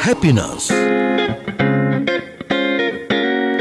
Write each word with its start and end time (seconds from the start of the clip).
Happiness. 0.00 0.72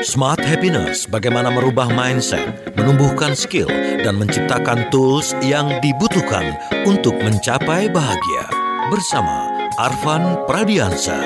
Smart 0.08 0.40
Happiness, 0.40 1.04
bagaimana 1.04 1.52
merubah 1.52 1.92
mindset, 1.92 2.64
menumbuhkan 2.80 3.36
skill, 3.36 3.68
dan 4.00 4.16
menciptakan 4.16 4.88
tools 4.88 5.36
yang 5.44 5.68
dibutuhkan 5.84 6.56
untuk 6.88 7.12
mencapai 7.20 7.92
bahagia. 7.92 8.48
Bersama 8.88 9.52
Arvan 9.76 10.48
Pradiansa. 10.48 11.20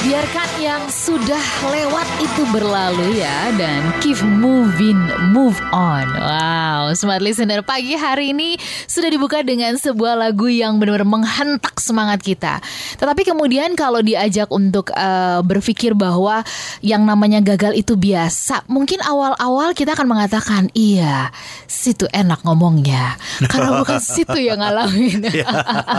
Biarkan 0.00 0.50
yang 0.64 0.88
sudah 0.88 1.44
lewat 1.68 2.03
itu 2.34 2.50
berlalu 2.50 3.22
ya 3.22 3.54
dan 3.54 3.94
keep 4.02 4.18
moving, 4.26 4.98
move 5.30 5.54
on. 5.70 6.02
Wow, 6.18 6.90
smart 6.98 7.22
listener 7.22 7.62
pagi 7.62 7.94
hari 7.94 8.34
ini 8.34 8.58
sudah 8.90 9.06
dibuka 9.06 9.46
dengan 9.46 9.78
sebuah 9.78 10.18
lagu 10.18 10.50
yang 10.50 10.82
benar-benar 10.82 11.06
menghentak 11.06 11.78
semangat 11.78 12.26
kita. 12.26 12.58
Tetapi 12.98 13.22
kemudian 13.22 13.78
kalau 13.78 14.02
diajak 14.02 14.50
untuk 14.50 14.90
uh, 14.98 15.46
berpikir 15.46 15.94
bahwa 15.94 16.42
yang 16.82 17.06
namanya 17.06 17.38
gagal 17.38 17.70
itu 17.78 17.94
biasa, 17.94 18.66
mungkin 18.66 18.98
awal-awal 19.06 19.70
kita 19.70 19.94
akan 19.94 20.10
mengatakan 20.10 20.74
iya, 20.74 21.30
situ 21.70 22.10
enak 22.10 22.42
ngomongnya 22.42 23.14
karena 23.46 23.78
bukan 23.78 24.02
situ 24.02 24.42
yang 24.42 24.58
ngalamin. 24.58 25.22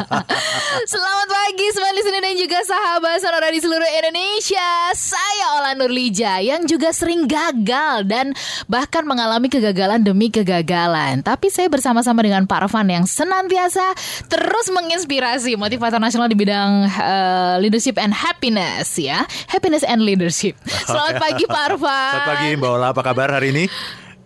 Selamat 0.92 1.28
pagi 1.32 1.66
smart 1.72 1.96
listener 1.96 2.20
dan 2.20 2.36
juga 2.36 2.60
sahabat 2.68 3.24
sonora 3.24 3.48
di 3.56 3.64
seluruh 3.64 3.88
Indonesia. 3.88 4.92
Saya 4.92 5.55
Ola 5.66 5.82
Nurlija 5.82 6.46
yang 6.46 6.70
juga 6.70 6.94
sering 6.94 7.26
gagal 7.26 8.06
dan 8.06 8.38
bahkan 8.70 9.02
mengalami 9.02 9.50
kegagalan 9.50 9.98
demi 9.98 10.30
kegagalan. 10.30 11.26
Tapi 11.26 11.50
saya 11.50 11.66
bersama-sama 11.74 12.22
dengan 12.22 12.46
Pak 12.46 12.70
Arfan 12.70 12.86
yang 12.86 13.10
senantiasa 13.10 13.98
terus 14.30 14.70
menginspirasi 14.70 15.58
motivator 15.58 15.98
nasional 15.98 16.30
di 16.30 16.38
bidang 16.38 16.86
uh, 16.86 17.58
leadership 17.58 17.98
and 17.98 18.14
happiness 18.14 18.94
ya. 18.94 19.26
Happiness 19.50 19.82
and 19.82 20.06
leadership. 20.06 20.54
Selamat 20.86 21.18
pagi 21.18 21.50
Pak 21.50 21.62
Arfan. 21.74 22.14
Selamat 22.14 22.30
pagi 22.30 22.50
Mbak 22.62 22.70
Ola, 22.70 22.88
apa 22.94 23.02
kabar 23.02 23.34
hari 23.34 23.50
ini? 23.50 23.66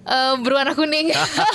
Uh, 0.09 0.41
berwarna 0.41 0.73
kuning. 0.73 1.13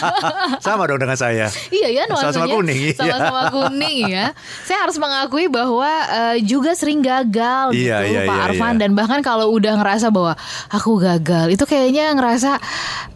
Sama 0.65 0.87
dong 0.87 1.03
dengan 1.03 1.19
saya. 1.19 1.51
Iya 1.75 1.89
ya, 1.91 2.03
sama-sama 2.07 2.47
kuning. 2.47 2.95
Sama-sama 2.95 3.43
kuning 3.51 4.15
ya. 4.15 4.31
Saya 4.63 4.87
harus 4.87 4.95
mengakui 4.95 5.51
bahwa 5.51 5.91
uh, 6.07 6.37
juga 6.39 6.79
sering 6.79 7.03
gagal 7.03 7.75
iya, 7.75 8.07
gitu 8.07 8.15
iya, 8.15 8.31
Pak 8.31 8.37
iya, 8.39 8.45
Arfan 8.47 8.75
iya. 8.79 8.81
dan 8.87 8.91
bahkan 8.95 9.21
kalau 9.27 9.51
udah 9.51 9.75
ngerasa 9.83 10.15
bahwa 10.15 10.39
aku 10.71 11.03
gagal, 11.03 11.51
itu 11.51 11.65
kayaknya 11.67 12.15
ngerasa 12.15 12.63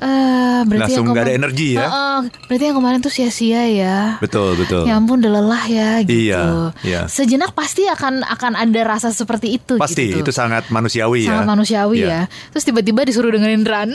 uh, 0.02 0.60
berarti 0.66 0.98
Langsung 0.98 1.06
yang 1.06 1.14
nggak 1.14 1.26
ada 1.30 1.34
energi 1.38 1.68
ya? 1.78 1.86
Heeh, 1.86 2.18
berarti 2.50 2.64
yang 2.66 2.76
kemarin 2.82 2.98
tuh 2.98 3.12
sia-sia 3.14 3.62
ya. 3.70 3.98
Betul, 4.18 4.58
betul. 4.58 4.90
Ya 4.90 4.98
ampun 4.98 5.22
udah 5.22 5.32
lelah 5.38 5.64
ya 5.70 5.90
gitu. 6.02 6.18
Iya, 6.34 6.42
iya. 6.82 7.00
Sejenak 7.06 7.54
pasti 7.54 7.86
akan 7.86 8.26
akan 8.26 8.52
ada 8.58 8.80
rasa 8.82 9.14
seperti 9.14 9.54
itu 9.54 9.78
Pasti 9.78 10.10
gitu. 10.10 10.26
itu 10.26 10.30
sangat 10.34 10.66
manusiawi 10.74 11.30
ya. 11.30 11.38
sangat 11.38 11.46
manusiawi 11.46 11.98
Iya. 12.02 12.26
ya. 12.26 12.50
Terus 12.50 12.64
tiba-tiba 12.66 13.06
disuruh 13.06 13.30
dengerin 13.30 13.62
Ran. 13.62 13.94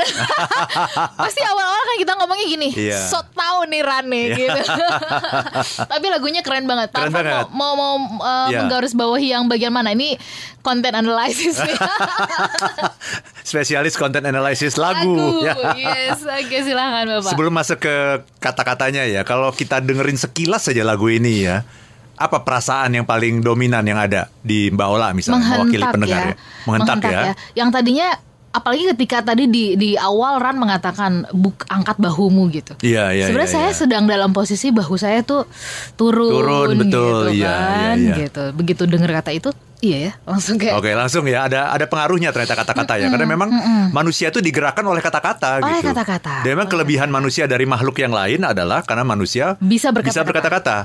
Pasti 1.34 1.50
awal-awal 1.50 1.82
kan 1.82 1.98
kita 1.98 2.14
ngomongnya 2.14 2.46
gini, 2.46 2.70
Iya. 2.78 3.10
so 3.10 3.18
tau 3.34 3.66
nih 3.66 3.82
Ran 3.82 4.06
nih 4.06 4.26
Iya. 4.30 4.38
gitu. 4.38 4.62
Tapi 5.98 6.06
lagunya 6.14 6.46
keren 6.46 6.70
banget. 6.70 6.94
Pak 6.94 7.10
Keren 7.10 7.10
Arfan 7.10 7.26
banget. 7.26 7.48
Mau 7.58 7.74
mau, 7.74 7.98
mau, 7.98 8.22
uh, 8.22 8.54
Iya. 8.54 8.62
menggarisbawahi 8.62 9.28
yang 9.34 9.50
bagian 9.50 9.74
mana? 9.74 9.98
Ini 9.98 10.22
content 10.62 10.94
analysis 10.94 11.58
nih. 11.58 11.74
Spesialis 13.50 13.98
content 13.98 14.30
analysis 14.30 14.78
lagu. 14.78 15.18
Lagu. 15.18 15.42
ya. 15.50 15.58
Yes, 15.74 16.22
oke 16.22 16.58
silahkan 16.62 17.10
Bapak. 17.10 17.34
Sebelum 17.34 17.50
masuk 17.50 17.82
ke 17.82 17.96
kata-katanya 18.38 19.10
ya, 19.10 19.26
kalau 19.26 19.50
kita 19.50 19.82
dengerin 19.82 20.22
sekilas 20.22 20.70
saja 20.70 20.86
lagu 20.86 21.10
ini 21.10 21.50
ya, 21.50 21.66
apa 22.14 22.46
perasaan 22.46 22.94
yang 22.94 23.10
paling 23.10 23.42
dominan 23.42 23.82
yang 23.90 23.98
ada 23.98 24.30
di 24.46 24.70
Mbak 24.70 24.86
Ola 24.88 25.18
misalnya 25.18 25.50
mewakili 25.50 25.82
pendengar 25.82 26.20
ya? 26.30 26.36
Menghentak, 26.70 26.98
ya. 27.10 27.34
Yang 27.58 27.70
tadinya 27.74 28.10
apalagi 28.54 28.86
ketika 28.94 29.26
tadi 29.26 29.50
di 29.50 29.74
di 29.74 29.98
awal 29.98 30.38
Ran 30.38 30.62
mengatakan 30.62 31.26
buk 31.34 31.66
angkat 31.66 31.98
bahumu 31.98 32.54
gitu. 32.54 32.78
Iya, 32.86 33.10
iya, 33.12 33.26
Sebenarnya 33.26 33.50
iya, 33.50 33.58
saya 33.58 33.70
iya. 33.74 33.80
sedang 33.82 34.06
dalam 34.06 34.30
posisi 34.30 34.70
bahu 34.70 34.94
saya 34.94 35.26
tuh 35.26 35.50
turun, 35.98 36.30
Turun, 36.30 36.70
betul. 36.78 37.34
gitu 37.34 37.42
Iya, 37.42 37.50
kan, 37.50 37.96
iya, 37.98 38.14
iya. 38.14 38.16
gitu. 38.30 38.44
Begitu 38.54 38.86
dengar 38.86 39.10
kata 39.20 39.34
itu, 39.34 39.50
iya 39.82 39.98
ya, 39.98 40.12
langsung 40.30 40.62
kayak 40.62 40.78
Oke 40.78 40.94
langsung 40.94 41.26
ya 41.26 41.50
ada 41.50 41.74
ada 41.74 41.90
pengaruhnya 41.90 42.30
ternyata 42.30 42.54
kata-kata 42.54 42.94
ya 43.02 43.10
karena 43.10 43.26
memang 43.26 43.50
manusia 43.90 44.30
itu 44.30 44.38
digerakkan 44.40 44.86
oleh 44.86 45.02
kata-kata 45.02 45.58
Oleh 45.60 45.82
gitu. 45.82 45.90
kata-kata. 45.90 46.46
Dan 46.46 46.54
memang 46.54 46.70
kelebihan 46.70 47.10
manusia 47.10 47.50
dari 47.50 47.66
makhluk 47.66 47.98
yang 47.98 48.14
lain 48.14 48.46
adalah 48.46 48.86
karena 48.86 49.02
manusia 49.02 49.58
Bisa 49.58 49.90
berkata-kata. 49.90 50.14
Bisa 50.14 50.22
berkata-kata. 50.30 50.78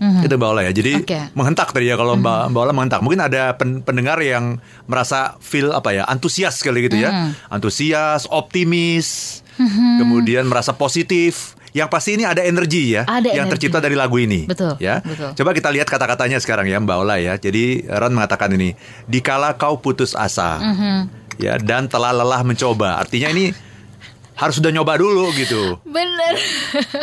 Mhm. 0.00 0.24
Itu 0.24 0.34
Mbak 0.34 0.48
Ola 0.48 0.62
ya. 0.64 0.72
Jadi 0.72 0.92
Oke. 0.98 1.20
menghentak 1.32 1.70
tadi 1.70 1.86
ya 1.86 1.94
kalau 1.94 2.16
Mbak 2.16 2.50
Mbak 2.50 2.60
Ola 2.60 2.72
menghentak. 2.72 3.00
Mungkin 3.00 3.20
ada 3.20 3.52
pen- 3.54 3.80
pendengar 3.80 4.16
yang 4.18 4.56
merasa 4.84 5.36
feel 5.38 5.70
apa 5.70 5.92
ya 5.92 6.02
antusias 6.04 6.56
sekali 6.56 6.80
gitu 6.82 6.96
ya. 6.96 7.30
Antusias, 7.46 8.24
optimis, 8.26 9.40
kemudian 9.96 10.44
merasa 10.44 10.72
positif. 10.72 11.52
Yang 11.70 11.88
pasti 11.88 12.10
ini 12.18 12.26
ada 12.26 12.42
energi 12.42 12.98
ya 12.98 13.06
Ada 13.06 13.30
yang 13.30 13.46
energi. 13.46 13.70
tercipta 13.70 13.78
dari 13.78 13.94
lagu 13.94 14.18
ini. 14.18 14.42
Betul, 14.42 14.74
Ya. 14.78 14.98
betul. 15.00 15.30
Coba 15.32 15.50
kita 15.52 15.70
lihat 15.70 15.86
kata-katanya 15.86 16.42
sekarang 16.42 16.66
ya 16.66 16.76
Mbak 16.76 16.96
Ola 16.98 17.14
ya. 17.16 17.38
Jadi 17.38 17.86
Ron 17.86 18.10
mengatakan 18.10 18.50
ini, 18.50 18.74
dikala 19.06 19.54
kau 19.54 19.78
putus 19.78 20.12
asa, 20.12 20.58
Mhm. 20.58 20.98
ya 21.38 21.54
dan 21.56 21.86
telah 21.86 22.10
lelah 22.10 22.42
mencoba. 22.42 22.98
Artinya 22.98 23.30
ini 23.30 23.54
harus 24.40 24.56
sudah 24.56 24.72
nyoba 24.72 24.96
dulu 24.96 25.28
gitu. 25.36 25.76
Bener. 25.84 26.34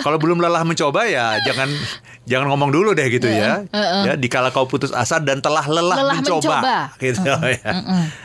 Kalau 0.01 0.17
belum 0.17 0.41
lelah 0.41 0.65
mencoba 0.65 1.05
ya 1.05 1.37
jangan 1.45 1.69
jangan 2.25 2.49
ngomong 2.49 2.73
dulu 2.73 2.97
deh 2.97 3.05
gitu 3.07 3.29
ya. 3.29 3.63
Ya 4.03 4.13
dikala 4.17 4.49
kau 4.49 4.65
putus 4.65 4.89
asa 4.89 5.21
dan 5.21 5.39
telah 5.39 5.63
lelah, 5.69 5.97
Lelah 6.01 6.17
mencoba. 6.17 6.57
mencoba. 6.59 6.77
Gitu 7.03 7.21
ya. 7.29 7.71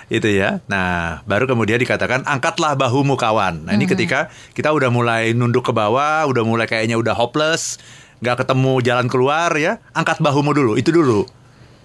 Itu 0.09 0.29
ya. 0.33 0.51
Nah, 0.67 1.21
baru 1.29 1.45
kemudian 1.45 1.77
dikatakan 1.77 2.25
angkatlah 2.25 2.73
bahumu 2.75 3.15
kawan. 3.15 3.69
Nah, 3.69 3.73
ini 3.77 3.85
ketika 3.85 4.33
kita 4.57 4.73
udah 4.73 4.89
mulai 4.89 5.37
nunduk 5.37 5.69
ke 5.69 5.73
bawah, 5.77 6.25
udah 6.27 6.43
mulai 6.43 6.65
kayaknya 6.65 6.97
udah 6.97 7.13
hopeless, 7.13 7.77
nggak 8.25 8.43
ketemu 8.43 8.81
jalan 8.81 9.07
keluar 9.13 9.53
ya, 9.55 9.77
angkat 9.93 10.19
bahumu 10.19 10.57
dulu. 10.57 10.73
Itu 10.81 10.89
dulu. 10.91 11.29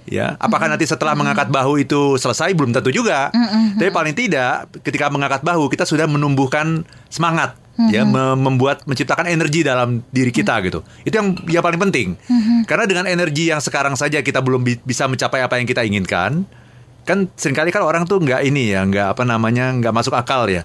Ya, 0.07 0.39
apakah 0.39 0.71
nanti 0.71 0.87
setelah 0.87 1.11
mengangkat 1.13 1.51
bahu 1.51 1.83
itu 1.83 2.15
selesai 2.15 2.55
belum 2.55 2.71
tentu 2.71 2.89
juga. 2.89 3.27
Tapi 3.75 3.91
paling 3.91 4.15
tidak 4.15 4.71
ketika 4.79 5.11
mengangkat 5.11 5.43
bahu 5.43 5.67
kita 5.67 5.83
sudah 5.83 6.07
menumbuhkan 6.07 6.87
semangat 7.07 7.59
ya 7.91 8.01
me- 8.01 8.39
membuat 8.39 8.87
menciptakan 8.87 9.27
energi 9.27 9.61
dalam 9.61 10.01
diri 10.09 10.31
kita 10.31 10.57
gitu. 10.63 10.81
Itu 11.03 11.13
yang 11.13 11.27
yang 11.45 11.59
paling 11.61 11.77
penting. 11.77 12.15
Karena 12.63 12.87
dengan 12.87 13.05
energi 13.05 13.51
yang 13.51 13.59
sekarang 13.59 13.93
saja 13.93 14.23
kita 14.23 14.39
belum 14.39 14.63
bi- 14.63 14.79
bisa 14.79 15.05
mencapai 15.05 15.43
apa 15.43 15.59
yang 15.59 15.67
kita 15.67 15.83
inginkan, 15.83 16.47
kan 17.03 17.27
sering 17.35 17.53
kali 17.53 17.69
kan 17.69 17.83
orang 17.83 18.07
tuh 18.07 18.17
nggak 18.17 18.47
ini 18.47 18.71
ya, 18.71 18.87
nggak 18.87 19.11
apa 19.11 19.27
namanya, 19.27 19.75
nggak 19.75 19.91
masuk 19.91 20.15
akal 20.15 20.47
ya. 20.47 20.63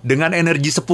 Dengan 0.00 0.30
energi 0.30 0.70
10 0.70 0.86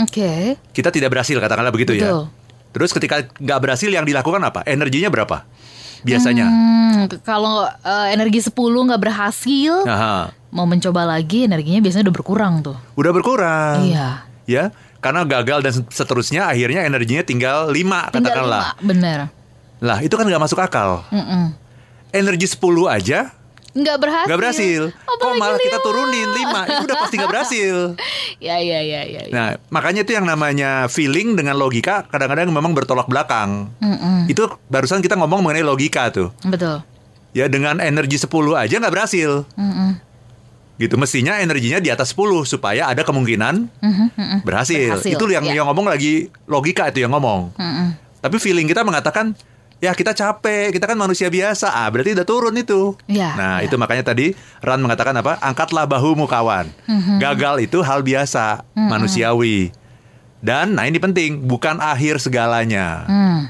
Oke. 0.00 0.54
kita 0.70 0.94
tidak 0.94 1.10
berhasil 1.10 1.34
katakanlah 1.36 1.74
begitu 1.74 1.98
Betul. 1.98 2.30
ya. 2.30 2.30
Terus 2.74 2.90
ketika 2.90 3.26
nggak 3.26 3.58
berhasil 3.58 3.90
yang 3.90 4.06
dilakukan 4.06 4.38
apa? 4.40 4.62
Energinya 4.64 5.10
berapa? 5.10 5.44
Biasanya. 6.04 6.46
Hmm, 6.46 7.00
kalau 7.24 7.64
eh, 7.64 8.06
energi 8.12 8.38
10 8.38 8.52
nggak 8.52 9.00
berhasil, 9.00 9.74
Aha. 9.84 10.30
mau 10.52 10.68
mencoba 10.68 11.08
lagi 11.08 11.44
energinya 11.44 11.80
biasanya 11.80 12.08
udah 12.08 12.16
berkurang 12.16 12.54
tuh. 12.60 12.76
Udah 12.94 13.10
berkurang. 13.10 13.88
Iya. 13.88 14.28
Ya, 14.44 14.64
karena 15.00 15.24
gagal 15.24 15.64
dan 15.64 15.72
seterusnya 15.88 16.44
akhirnya 16.46 16.84
energinya 16.84 17.24
tinggal 17.24 17.68
5 17.68 17.72
Tinggal 17.72 18.12
katakanlah. 18.12 18.76
lima, 18.76 18.84
bener. 18.84 19.18
Lah, 19.80 19.98
itu 20.00 20.12
kan 20.12 20.28
nggak 20.28 20.42
masuk 20.44 20.60
akal. 20.60 21.04
Mm-mm. 21.08 21.56
Energi 22.08 22.46
10 22.46 22.60
aja 22.86 23.32
Nggak 23.74 23.96
berhasil. 23.98 24.26
nggak 24.26 24.38
berhasil. 24.38 24.82
Kok 24.94 25.14
Apalagi 25.14 25.40
malah 25.40 25.58
kita 25.58 25.76
lima. 25.76 25.84
turunin 25.84 26.28
5? 26.30 26.38
Itu 26.70 26.84
udah 26.84 26.96
pasti 26.96 27.14
nggak 27.16 27.30
berhasil. 27.30 27.76
Ya 28.44 28.60
ya 28.60 28.78
ya 28.78 29.02
ya. 29.02 29.22
ya. 29.24 29.32
Nah, 29.32 29.48
makanya 29.68 30.04
itu 30.04 30.12
yang 30.12 30.24
namanya 30.24 30.84
feeling 30.86 31.32
dengan 31.32 31.56
logika 31.56 32.04
kadang-kadang 32.04 32.50
memang 32.50 32.70
bertolak 32.70 33.06
belakang. 33.06 33.72
Mm-mm. 33.78 34.26
Itu 34.26 34.46
barusan 34.68 35.00
kita 35.00 35.16
ngomong 35.16 35.40
mengenai 35.40 35.64
logika 35.64 36.08
tuh. 36.08 36.28
Betul. 36.42 36.84
Ya 37.32 37.48
dengan 37.48 37.80
energi 37.80 38.14
10 38.14 38.28
aja 38.54 38.74
nggak 38.76 38.92
berhasil. 38.92 39.48
Mm-mm. 39.54 39.96
Gitu 40.76 40.94
mestinya 40.94 41.38
energinya 41.38 41.78
di 41.78 41.88
atas 41.88 42.12
10 42.12 42.44
supaya 42.44 42.86
ada 42.86 43.00
kemungkinan 43.00 43.54
Mhm, 43.72 44.06
mhm. 44.12 44.38
berhasil. 44.42 44.92
Berhasil, 44.92 45.14
Itu 45.14 45.24
yang 45.26 45.46
ya. 45.46 45.62
yang 45.62 45.66
ngomong 45.66 45.86
lagi 45.86 46.28
logika 46.44 46.90
itu 46.90 47.00
yang 47.00 47.10
ngomong. 47.10 47.54
Mm-mm. 47.54 47.88
Tapi 48.20 48.36
feeling 48.36 48.66
kita 48.66 48.82
mengatakan 48.82 49.32
ya 49.84 49.92
kita 49.92 50.16
capek, 50.16 50.72
kita 50.72 50.88
kan 50.88 50.96
manusia 50.96 51.28
biasa. 51.28 51.68
Ah, 51.68 51.88
berarti 51.92 52.16
udah 52.16 52.24
turun 52.24 52.56
itu. 52.56 52.96
Ya, 53.04 53.36
nah, 53.36 53.56
ya. 53.60 53.68
itu 53.68 53.76
makanya 53.76 54.16
tadi 54.16 54.32
Ran 54.64 54.80
mengatakan 54.80 55.12
apa? 55.20 55.36
Angkatlah 55.44 55.84
bahumu 55.84 56.24
kawan. 56.24 56.72
Mhm. 56.88 57.20
Gagal 57.20 57.68
itu 57.68 57.84
hal 57.84 58.00
biasa, 58.00 58.64
manusiawi. 58.72 59.68
Dan 60.40 60.76
nah 60.76 60.84
ini 60.88 60.96
penting, 61.00 61.44
bukan 61.44 61.80
akhir 61.80 62.20
segalanya. 62.20 63.04
Hmm. 63.08 63.40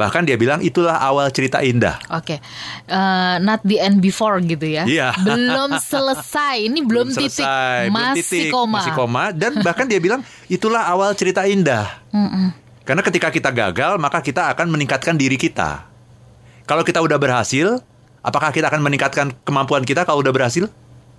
Bahkan 0.00 0.24
dia 0.24 0.40
bilang 0.40 0.64
itulah 0.64 0.96
awal 0.96 1.28
cerita 1.28 1.60
indah. 1.60 2.00
Oke, 2.08 2.40
Eh, 2.88 3.36
not 3.44 3.60
the 3.62 3.76
end 3.76 4.00
before 4.00 4.40
gitu 4.40 4.64
ya? 4.64 4.88
Iya. 4.88 5.12
Belum 5.20 5.76
selesai. 5.92 6.64
Ini 6.72 6.80
belum, 6.80 7.12
titik, 7.12 7.44
selesai, 7.44 7.92
belum 7.92 8.16
masih 8.16 8.24
titik, 8.24 8.48
koma. 8.48 8.80
masih 8.80 8.92
koma 8.96 9.24
dan 9.36 9.60
bahkan 9.60 9.84
dia 9.84 10.00
bilang 10.00 10.24
itulah 10.48 10.88
awal 10.88 11.12
cerita 11.12 11.44
indah. 11.44 12.00
Mm-mm. 12.10 12.50
Karena 12.90 13.06
ketika 13.06 13.30
kita 13.30 13.54
gagal, 13.54 14.02
maka 14.02 14.18
kita 14.18 14.50
akan 14.50 14.66
meningkatkan 14.66 15.14
diri 15.14 15.38
kita. 15.38 15.86
Kalau 16.66 16.82
kita 16.82 16.98
udah 16.98 17.22
berhasil, 17.22 17.78
apakah 18.18 18.50
kita 18.50 18.66
akan 18.66 18.82
meningkatkan 18.82 19.30
kemampuan 19.46 19.86
kita 19.86 20.02
kalau 20.02 20.18
udah 20.18 20.34
berhasil? 20.34 20.66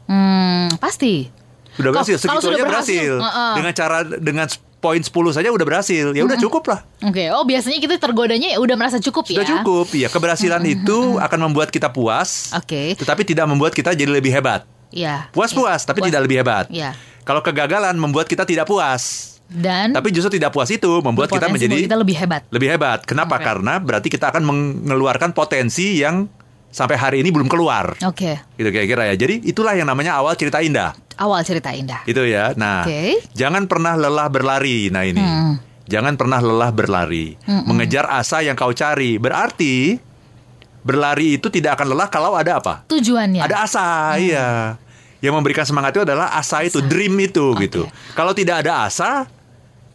Hmm, 0.03 0.68
pasti. 0.83 1.31
Udah 1.79 1.95
Kalau- 1.95 2.03
berhasil, 2.03 2.19
kalau 2.19 2.44
segitu 2.44 2.51
sudah 2.51 2.59
aja 2.59 2.68
berhasil, 2.68 3.12
berhasil. 3.15 3.31
uh-uh. 3.31 3.53
Dengan 3.56 3.71
cara 3.71 3.97
dengan 4.03 4.47
poin 4.83 5.00
10 5.00 5.31
saja 5.31 5.47
udah 5.47 5.63
berhasil. 5.63 6.12
Ya 6.12 6.27
udah 6.27 6.35
cukup 6.35 6.68
lah. 6.68 6.83
Oke, 7.07 7.31
oh 7.31 7.47
biasanya 7.47 7.79
kita 7.79 7.95
tergodanya 7.95 8.51
ya 8.51 8.59
udah 8.59 8.75
merasa 8.75 9.00
cukup 9.00 9.31
Sudah 9.31 9.47
ya. 9.47 9.51
cukup. 9.56 9.88
Ya, 9.95 10.12
keberhasilan 10.12 10.59
itu 10.68 11.23
akan 11.23 11.39
membuat 11.47 11.71
kita 11.71 11.88
puas. 11.88 12.51
Oke. 12.51 13.00
Tetapi 13.00 13.23
tidak 13.23 13.47
membuat 13.47 13.71
kita 13.71 13.95
jadi 13.95 14.12
lebih 14.12 14.35
hebat. 14.35 14.68
Iya. 14.91 15.31
Puas-puas, 15.31 15.88
tapi 15.88 16.03
Puas. 16.03 16.12
tidak 16.12 16.27
lebih 16.27 16.44
hebat. 16.44 16.68
Iya. 16.68 16.91
Kalau 17.23 17.39
kegagalan 17.39 17.95
membuat 17.95 18.27
kita 18.27 18.44
tidak 18.44 18.68
puas. 18.68 19.39
Dan 19.51 19.92
Tapi 19.92 20.15
justru 20.15 20.39
tidak 20.39 20.56
puas 20.56 20.71
itu 20.71 21.03
membuat 21.03 21.27
kita 21.27 21.51
menjadi 21.51 21.83
kita 21.83 22.00
lebih 22.00 22.15
hebat. 22.15 22.48
lebih 22.48 22.71
hebat. 22.71 23.03
Kenapa? 23.03 23.36
Oke. 23.36 23.44
Karena 23.44 23.74
berarti 23.83 24.07
kita 24.07 24.31
akan 24.31 24.48
mengeluarkan 24.48 25.36
potensi 25.36 26.00
yang 26.00 26.31
sampai 26.71 26.95
hari 26.95 27.18
ini 27.19 27.36
belum 27.36 27.51
keluar. 27.51 28.00
Oke. 28.07 28.39
Gitu 28.56 28.69
kira-kira 28.71 29.12
ya. 29.12 29.15
Jadi 29.19 29.44
itulah 29.44 29.75
yang 29.75 29.92
namanya 29.92 30.15
awal 30.15 30.39
cerita 30.39 30.63
indah. 30.63 30.95
Awal 31.19 31.44
cerita 31.44 31.75
indah. 31.75 32.01
Itu 32.07 32.24
ya. 32.24 32.56
Nah, 32.56 32.88
Oke. 32.88 33.19
jangan 33.36 33.68
pernah 33.68 34.00
lelah 34.00 34.31
berlari. 34.31 34.88
Nah 34.88 35.03
ini. 35.03 35.19
Hmm. 35.19 35.59
Jangan 35.92 36.15
pernah 36.15 36.39
lelah 36.39 36.71
berlari. 36.71 37.36
Mengejar 37.44 38.07
asa 38.07 38.39
yang 38.39 38.56
kau 38.56 38.71
cari. 38.71 39.19
Berarti 39.19 40.00
berlari 40.81 41.36
itu 41.36 41.51
tidak 41.51 41.75
akan 41.75 41.92
lelah 41.92 42.07
kalau 42.07 42.31
ada 42.33 42.63
apa? 42.63 42.88
Tujuannya. 42.88 43.44
Ada 43.44 43.56
asa, 43.68 43.88
iya. 44.15 44.80
Yang 45.19 45.33
memberikan 45.36 45.68
semangat 45.68 46.00
itu 46.00 46.07
adalah 46.07 46.31
asa 46.33 46.63
itu, 46.63 46.80
dream 46.80 47.13
itu 47.19 47.54
Oke. 47.54 47.68
gitu. 47.68 47.83
Kalau 48.15 48.31
tidak 48.31 48.63
ada 48.63 48.88
asa, 48.88 49.27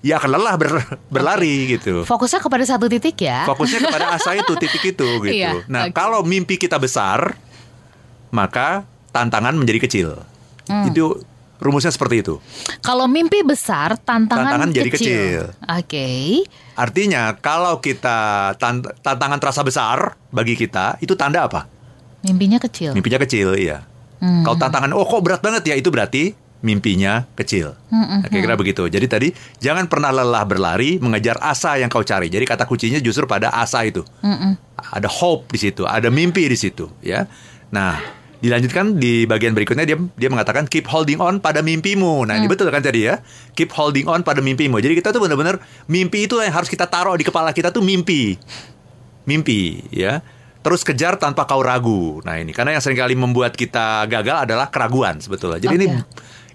ya 0.01 0.17
akan 0.17 0.31
lelah 0.33 0.55
ber- 0.55 0.99
berlari 1.07 1.71
gitu. 1.71 2.03
Fokusnya 2.03 2.39
kepada 2.39 2.65
satu 2.65 2.87
titik 2.87 3.17
ya. 3.19 3.45
Fokusnya 3.45 3.81
kepada 3.83 4.07
asa 4.13 4.33
itu, 4.33 4.53
titik 4.55 4.83
itu 4.87 5.09
gitu. 5.25 5.33
Iya, 5.33 5.65
Nah, 5.67 5.89
oke. 5.89 5.93
kalau 5.93 6.21
mimpi 6.23 6.55
kita 6.55 6.77
besar, 6.77 7.35
maka 8.29 8.85
tantangan 9.11 9.53
menjadi 9.53 9.81
kecil. 9.81 10.09
Hmm. 10.67 10.87
Itu 10.87 11.23
rumusnya 11.57 11.89
seperti 11.89 12.21
itu. 12.21 12.37
Kalau 12.81 13.07
mimpi 13.07 13.41
besar, 13.41 13.97
tantangan, 13.97 14.45
Tantangan 14.47 14.71
jadi 14.71 14.91
kecil. 14.91 15.41
Oke. 15.67 16.09
Artinya 16.75 17.33
kalau 17.35 17.81
kita 17.81 18.19
tan- 18.55 18.85
tantangan 19.01 19.41
terasa 19.41 19.63
besar 19.63 19.99
bagi 20.29 20.53
kita, 20.53 21.01
itu 21.01 21.17
tanda 21.17 21.49
apa? 21.49 21.65
Mimpinya 22.21 22.59
kecil. 22.59 22.93
Mimpinya 22.93 23.17
kecil, 23.17 23.57
iya. 23.57 23.87
Hmm. 24.17 24.43
Kalau 24.43 24.57
tantangan, 24.57 24.93
oh 24.93 25.03
kok 25.03 25.21
berat 25.21 25.41
banget 25.41 25.63
ya, 25.67 25.75
itu 25.75 25.89
berarti 25.89 26.37
mimpinya 26.61 27.29
kecil. 27.35 27.77
Hmm, 27.89 28.23
Nah, 28.23 28.29
Kira-kira 28.29 28.57
begitu. 28.57 28.87
Jadi 28.87 29.07
tadi 29.07 29.29
jangan 29.59 29.87
pernah 29.87 30.11
lelah 30.11 30.43
berlari 30.43 30.97
mengejar 30.97 31.37
asa 31.39 31.77
yang 31.77 31.87
kau 31.87 32.01
cari. 32.01 32.27
Jadi 32.27 32.43
kata 32.43 32.65
kuncinya 32.65 32.99
justru 32.99 33.25
pada 33.25 33.53
asa 33.53 33.83
itu. 33.83 34.01
Mm-mm. 34.21 34.57
Ada 34.77 35.07
hope 35.07 35.53
di 35.53 35.59
situ, 35.61 35.85
ada 35.85 36.09
mimpi 36.09 36.47
di 36.47 36.57
situ, 36.57 36.89
ya. 37.01 37.25
Nah, 37.69 37.97
dilanjutkan 38.37 38.97
di 38.97 39.25
bagian 39.25 39.53
berikutnya 39.53 39.83
dia 39.83 39.97
dia 39.97 40.29
mengatakan 40.29 40.69
keep 40.69 40.85
holding 40.87 41.17
on 41.19 41.41
pada 41.41 41.61
mimpimu. 41.61 42.25
Nah, 42.25 42.37
Hmm. 42.37 42.45
ini 42.45 42.47
betul 42.47 42.69
kan 42.69 42.81
tadi 42.81 43.09
ya? 43.09 43.21
Keep 43.53 43.73
holding 43.73 44.07
on 44.07 44.21
pada 44.21 44.41
mimpimu. 44.41 44.77
Jadi 44.79 44.93
kita 44.95 45.11
tuh 45.11 45.21
benar-benar 45.21 45.59
mimpi 45.87 46.25
itu 46.25 46.37
yang 46.39 46.53
harus 46.53 46.69
kita 46.69 46.85
taruh 46.85 47.15
di 47.15 47.25
kepala 47.25 47.51
kita 47.51 47.73
tuh 47.73 47.81
mimpi. 47.81 48.37
Mimpi, 49.27 49.83
ya. 49.91 50.23
Terus 50.63 50.83
kejar 50.83 51.15
tanpa 51.17 51.47
kau 51.47 51.63
ragu. 51.63 52.19
Nah, 52.27 52.39
ini 52.39 52.51
karena 52.51 52.75
yang 52.75 52.83
sering 52.83 52.99
kali 52.99 53.15
membuat 53.15 53.55
kita 53.55 54.03
gagal 54.07 54.47
adalah 54.47 54.67
keraguan 54.67 55.19
sebetulnya. 55.19 55.59
Jadi 55.59 55.75
ini 55.79 55.87
Oke. 55.95 56.03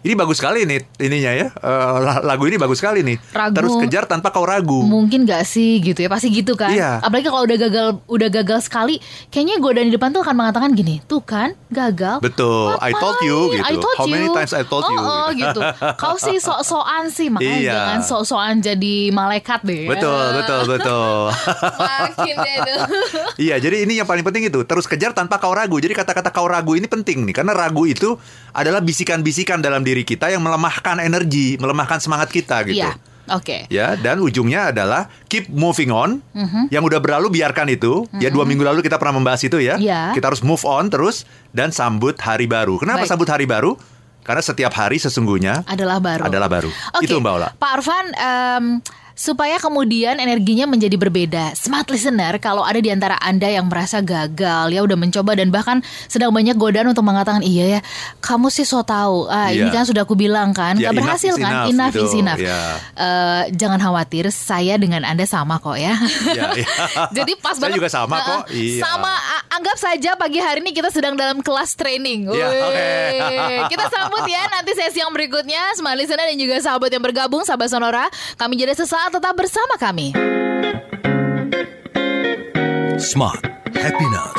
Ini 0.02 0.14
bagus 0.14 0.38
sekali 0.38 0.64
nih 0.64 0.82
ininya 1.00 1.32
ya. 1.32 1.48
Eh, 1.52 1.96
la- 2.00 2.22
lagu 2.22 2.44
ini 2.44 2.56
bagus 2.56 2.78
sekali 2.78 3.02
nih. 3.02 3.18
Ragu. 3.32 3.54
Terus 3.54 3.74
kejar 3.80 4.04
tanpa 4.06 4.30
kau 4.30 4.44
ragu. 4.44 4.82
Mungkin 4.82 5.24
gak 5.24 5.44
sih 5.44 5.78
gitu 5.80 5.98
ya 5.98 6.08
Pasti 6.08 6.28
gitu 6.28 6.54
kan 6.54 6.70
Iya. 6.70 7.00
Apalagi 7.00 7.28
kalau 7.28 7.44
udah 7.44 7.58
gagal 7.60 7.88
Udah 8.06 8.30
gagal 8.30 8.60
sekali 8.62 8.98
Kayaknya 9.28 9.56
godaan 9.58 9.88
di 9.88 9.94
depan 9.94 10.10
tuh 10.10 10.22
akan 10.22 10.36
mengatakan 10.36 10.72
gini 10.72 11.00
Tuh 11.04 11.20
kan 11.20 11.54
gagal 11.68 12.18
Betul. 12.20 12.76
I 12.78 12.92
told 12.92 13.18
you, 13.22 13.52
gitu. 13.52 13.62
I 13.62 13.74
told 13.76 13.96
How 13.96 14.06
many 14.06 14.26
you. 14.26 14.34
times 14.34 14.52
I 14.52 14.64
told 14.64 14.86
you, 14.86 14.96
Oh, 14.96 15.04
oh, 15.04 15.28
gitu. 15.32 15.60
gitu 15.60 15.62
Kau 15.96 16.16
sih 16.16 16.38
sok-sokan 16.44 17.08
sih 17.08 17.28
Makanya 17.28 17.58
Iya. 17.58 17.72
jangan 17.72 18.00
sok-sokan 18.02 18.56
jadi 18.60 18.96
malaikat 19.10 19.60
deh 19.62 19.86
Betul, 19.86 20.24
betul, 20.36 20.62
betul. 20.68 21.16
Makin 21.82 22.36
deh 22.38 22.58
tuh 22.62 22.80
Iya, 23.44 23.56
jadi 23.58 23.84
ini 23.84 23.96
yang 23.96 24.08
paling 24.08 24.24
penting 24.24 24.46
itu 24.46 24.64
terus 24.64 24.86
kejar 24.86 25.12
tanpa 25.12 25.36
kau 25.38 25.52
ragu. 25.52 25.76
Jadi 25.76 25.92
kata-kata 25.92 26.30
kau 26.30 26.46
ragu 26.46 26.74
ini 26.74 26.86
penting 26.86 27.24
nih, 27.24 27.34
karena 27.34 27.52
ragu 27.52 27.84
itu 27.84 28.16
adalah 28.52 28.80
bisikan-bisikan 28.80 29.60
dalam 29.60 29.82
diri 29.82 29.91
kita 30.08 30.32
yang 30.32 30.40
melemahkan 30.40 31.04
energi, 31.04 31.60
melemahkan 31.60 32.00
semangat 32.00 32.32
kita 32.32 32.64
gitu. 32.64 32.88
Iya 32.88 32.96
Oke 33.30 33.70
Ya, 33.70 33.96
dan 33.96 34.20
ujungnya 34.20 34.74
adalah 34.74 35.08
keep 35.32 35.48
moving 35.48 35.94
on. 35.94 36.20
Mhm. 36.34 36.74
Yang 36.74 36.84
udah 36.92 37.00
berlalu 37.00 37.40
biarkan 37.40 37.70
itu. 37.72 38.04
Ya 38.20 38.34
dua 38.34 38.44
minggu 38.44 38.66
lalu 38.66 38.84
kita 38.84 38.98
pernah 39.00 39.22
membahas 39.22 39.42
itu 39.46 39.62
ya. 39.62 39.78
Iya. 39.78 40.12
Kita 40.12 40.28
harus 40.34 40.42
move 40.42 40.62
on 40.68 40.92
terus 40.92 41.24
dan 41.56 41.70
sambut 41.72 42.18
hari 42.20 42.50
baru. 42.50 42.82
Kenapa 42.82 43.06
Baik. 43.06 43.12
sambut 43.12 43.28
hari 43.30 43.46
baru? 43.48 43.78
Karena 44.22 44.42
setiap 44.44 44.74
hari 44.78 45.02
sesungguhnya 45.02 45.66
adalah 45.66 45.98
baru. 45.98 46.30
adalah 46.30 46.46
baru. 46.46 46.70
Oke, 46.94 47.10
Itu 47.10 47.18
Mbak 47.18 47.34
Ola. 47.42 47.50
Pak 47.58 47.72
Arfan, 47.82 48.06
em, 48.14 48.66
supaya 49.14 49.58
kemudian 49.58 50.18
energinya 50.18 50.66
menjadi 50.66 50.96
berbeda, 50.96 51.54
smart 51.54 51.88
listener, 51.88 52.38
kalau 52.38 52.62
ada 52.62 52.78
di 52.78 52.88
antara 52.88 53.16
anda 53.18 53.46
yang 53.46 53.66
merasa 53.66 54.00
gagal, 54.00 54.70
ya 54.70 54.82
udah 54.82 54.96
mencoba 54.96 55.34
dan 55.34 55.50
bahkan 55.50 55.80
sedang 56.06 56.30
banyak 56.30 56.56
godaan 56.56 56.88
untuk 56.88 57.04
mengatakan 57.04 57.42
iya 57.42 57.78
ya, 57.78 57.82
kamu 58.20 58.48
sih 58.48 58.64
so 58.64 58.82
tahu, 58.82 59.28
ah 59.28 59.50
ini 59.50 59.62
Iya. 59.62 59.74
kan 59.74 59.84
sudah 59.86 60.04
aku 60.04 60.14
bilang 60.14 60.52
kan, 60.52 60.74
nggak 60.74 60.90
enough 60.90 61.00
berhasil 61.04 61.34
kan, 61.36 61.52
enough, 61.54 61.70
enough 61.70 61.94
gitu. 61.94 62.06
is 62.06 62.14
enough. 62.16 62.40
Ya. 62.40 62.60
Eh, 62.94 63.42
jangan 63.54 63.80
khawatir, 63.80 64.26
saya 64.30 64.76
dengan 64.76 65.04
anda 65.04 65.24
sama 65.24 65.58
kok 65.58 65.78
ya. 65.78 65.94
Ya, 66.34 66.50
ya. 66.58 66.68
Jadi 67.18 67.38
pas 67.38 67.54
Saya 67.56 67.70
banget. 67.70 67.78
juga 67.78 67.90
sama 67.90 68.16
Heeh, 68.18 68.28
kok. 68.28 68.42
Iya. 68.52 68.82
Sama, 68.82 69.14
anggap 69.52 69.78
saja 69.78 70.12
pagi 70.16 70.40
hari 70.40 70.60
ini 70.60 70.72
kita 70.72 70.90
sedang 70.90 71.14
dalam 71.14 71.40
kelas 71.40 71.76
training. 71.76 72.26
Iya, 72.28 72.48
Wih. 72.48 72.62
oke. 72.64 72.90
kita 73.70 73.86
sambut 73.88 74.24
ya 74.26 74.42
nanti 74.50 74.72
sesi 74.74 75.00
yang 75.00 75.12
berikutnya. 75.12 75.76
Smart 75.76 75.96
listener 75.96 76.26
dan 76.26 76.38
juga 76.38 76.56
sahabat 76.60 76.90
yang 76.90 77.04
bergabung, 77.04 77.44
sahabat 77.44 77.68
Sonora. 77.68 78.06
Kami 78.36 78.56
jadi 78.56 78.74
sesaat 79.02 79.18
tetap 79.18 79.34
bersama 79.34 79.76
kami. 79.82 80.08
Smart 83.02 83.42
Happiness. 83.74 84.38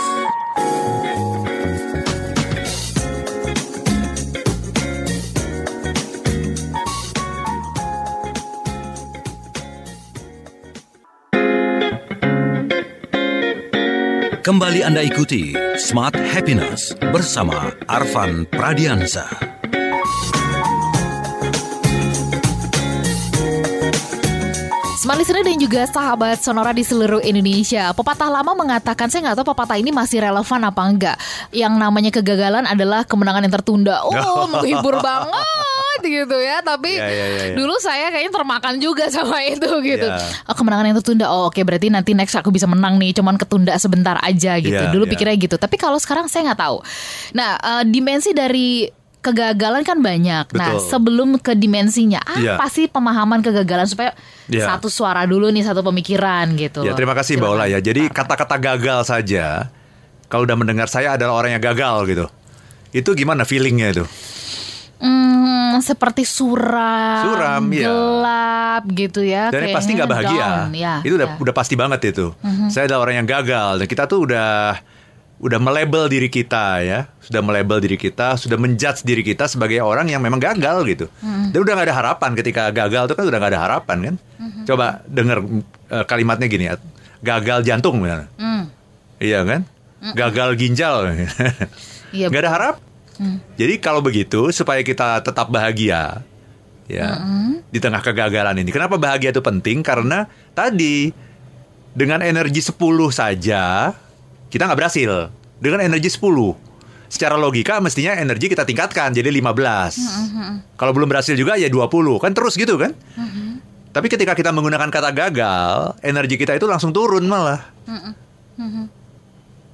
Kembali 14.46 14.86
Anda 14.86 15.02
ikuti 15.02 15.58
Smart 15.74 16.14
Happiness 16.14 16.94
bersama 17.10 17.74
Arvan 17.90 18.46
Pradiansa. 18.46 19.51
Smart 25.02 25.18
listener 25.18 25.42
dan 25.42 25.58
juga 25.58 25.82
sahabat 25.90 26.38
Sonora 26.46 26.70
di 26.70 26.86
seluruh 26.86 27.18
Indonesia. 27.26 27.90
Pepatah 27.90 28.30
lama 28.30 28.54
mengatakan, 28.54 29.10
saya 29.10 29.26
nggak 29.26 29.42
tahu 29.42 29.50
pepatah 29.50 29.74
ini 29.74 29.90
masih 29.90 30.22
relevan 30.22 30.62
apa 30.62 30.78
enggak. 30.86 31.16
Yang 31.50 31.74
namanya 31.74 32.10
kegagalan 32.14 32.62
adalah 32.70 33.02
kemenangan 33.02 33.42
yang 33.42 33.50
tertunda. 33.50 33.98
Oh, 34.22 34.46
menghibur 34.46 35.02
banget 35.02 36.00
gitu 36.06 36.38
ya. 36.38 36.62
Tapi 36.62 36.94
Ya, 36.94 37.10
ya, 37.10 37.26
ya, 37.26 37.44
ya. 37.50 37.54
dulu 37.58 37.74
saya 37.82 38.14
kayaknya 38.14 38.30
termakan 38.30 38.78
juga 38.78 39.10
sama 39.10 39.42
itu 39.42 39.66
gitu. 39.82 40.06
Ya. 40.06 40.22
Oh, 40.46 40.54
kemenangan 40.54 40.86
yang 40.86 40.96
tertunda. 41.02 41.26
Oh, 41.34 41.50
oke 41.50 41.58
berarti 41.66 41.90
nanti 41.90 42.14
next 42.14 42.38
aku 42.38 42.54
bisa 42.54 42.70
menang 42.70 42.94
nih. 43.02 43.10
Cuman 43.10 43.34
ketunda 43.34 43.74
sebentar 43.82 44.22
aja 44.22 44.54
gitu. 44.62 44.70
Ya, 44.70 44.94
dulu 44.94 45.10
ya. 45.10 45.18
pikirnya 45.18 45.34
gitu. 45.34 45.58
Tapi 45.58 45.82
kalau 45.82 45.98
sekarang 45.98 46.30
saya 46.30 46.54
nggak 46.54 46.62
tahu. 46.62 46.78
Nah, 47.34 47.58
eh, 47.58 47.82
dimensi 47.90 48.30
dari 48.30 48.86
kegagalan 49.22 49.86
kan 49.86 50.02
banyak. 50.02 50.50
Nah, 50.52 50.76
Betul. 50.76 50.90
sebelum 50.90 51.28
ke 51.38 51.54
dimensinya, 51.54 52.18
Iya. 52.34 52.58
apa 52.58 52.66
sih 52.66 52.90
pemahaman 52.90 53.38
kegagalan 53.38 53.86
supaya 53.86 54.18
Iya. 54.50 54.66
satu 54.66 54.90
suara 54.90 55.22
dulu 55.24 55.46
nih, 55.48 55.62
satu 55.62 55.80
pemikiran 55.80 56.50
gitu. 56.58 56.82
Ya 56.82 56.92
terima 56.92 57.14
kasih 57.14 57.38
Mbak. 57.38 57.48
Ola 57.48 57.64
ya. 57.70 57.78
Jadi 57.78 58.10
kata-kata 58.10 58.58
gagal 58.58 59.06
saja, 59.06 59.70
kalau 60.26 60.42
udah 60.42 60.58
mendengar 60.58 60.90
saya 60.90 61.14
adalah 61.14 61.38
orang 61.38 61.54
yang 61.54 61.62
gagal 61.62 62.02
gitu, 62.10 62.26
itu 62.90 63.10
gimana 63.14 63.46
feelingnya 63.46 63.94
itu? 63.94 64.04
Hmm, 65.02 65.82
seperti 65.82 66.22
suram, 66.22 67.26
Suram, 67.26 67.62
iya. 67.74 67.90
gelap 67.90 68.82
gitu 68.94 69.20
ya. 69.22 69.50
Dan 69.50 69.66
kayaknya 69.66 69.76
pasti 69.78 69.90
nggak 69.98 70.10
bahagia. 70.10 70.46
down, 70.46 70.70
ya, 70.74 70.94
itu 71.02 71.14
udah 71.18 71.28
ya. 71.34 71.42
Udah 71.42 71.54
pasti 71.54 71.74
banget 71.74 72.00
itu. 72.14 72.30
Saya 72.70 72.86
adalah 72.86 73.10
orang 73.10 73.22
yang 73.22 73.28
gagal 73.28 73.82
dan 73.82 73.86
kita 73.86 74.06
tuh 74.06 74.30
udah 74.30 74.78
udah 75.42 75.58
melabel 75.58 76.06
diri 76.06 76.30
kita 76.30 76.78
ya, 76.86 77.10
sudah 77.18 77.42
melabel 77.42 77.82
diri 77.82 77.98
kita, 77.98 78.38
sudah 78.38 78.54
menjudge 78.54 79.02
diri 79.02 79.26
kita 79.26 79.50
sebagai 79.50 79.82
orang 79.82 80.06
yang 80.06 80.22
memang 80.22 80.38
gagal 80.38 80.86
gitu. 80.86 81.06
Mhm. 81.18 81.50
Dan 81.50 81.58
udah 81.66 81.72
nggak 81.74 81.88
ada 81.90 81.96
harapan 81.98 82.30
ketika 82.38 82.62
gagal 82.70 83.10
tuh 83.10 83.16
kan 83.18 83.26
udah 83.26 83.38
nggak 83.42 83.52
ada 83.52 83.62
harapan 83.66 83.96
kan. 84.06 84.14
Mhm. 84.38 84.62
Coba 84.70 85.02
denger 85.10 85.38
eh, 85.90 86.04
kalimatnya 86.06 86.46
gini 86.46 86.64
ya, 86.70 86.78
gagal 87.20 87.66
jantung 87.66 87.98
misalnya. 87.98 88.30
Hmm, 88.38 88.70
Iya 89.18 89.42
kan? 89.42 89.60
Gagal 90.14 90.48
ginjal. 90.58 90.94
Iya, 92.12 92.28
Nggak 92.28 92.44
ada 92.44 92.52
harap. 92.52 92.76
Jadi 93.56 93.80
kalau 93.80 94.04
begitu 94.04 94.52
supaya 94.52 94.84
kita 94.84 95.24
tetap 95.24 95.48
bahagia, 95.48 96.20
Ya, 96.92 97.16
di 97.72 97.80
tengah 97.80 98.04
kegagalan 98.04 98.60
ini. 98.60 98.68
Kenapa 98.68 99.00
bahagia 99.00 99.32
itu 99.32 99.40
penting? 99.40 99.80
Karena 99.80 100.28
tadi 100.52 101.08
dengan 101.96 102.20
energi 102.20 102.60
10 102.60 102.76
saja 103.08 103.96
kita 104.52 104.68
nggak 104.68 104.78
berhasil. 104.78 105.32
Dengan 105.56 105.80
energi 105.80 106.12
10 106.12 106.20
secara 107.12 107.36
logika 107.36 107.76
mestinya 107.80 108.16
energi 108.16 108.48
kita 108.52 108.68
tingkatkan 108.68 109.12
jadi 109.16 109.32
15. 109.32 110.76
Kalau 110.76 110.92
belum 110.92 111.08
berhasil 111.08 111.32
juga 111.32 111.56
ya 111.56 111.72
20. 111.72 112.20
Kan 112.20 112.36
terus 112.36 112.60
gitu 112.60 112.76
kan? 112.76 112.92
Tapi 113.92 114.08
ketika 114.08 114.32
kita 114.32 114.52
menggunakan 114.52 114.88
kata 114.88 115.12
gagal, 115.12 116.00
energi 116.00 116.40
kita 116.40 116.56
itu 116.56 116.64
langsung 116.64 116.92
turun 116.92 117.28
malah. 117.28 117.60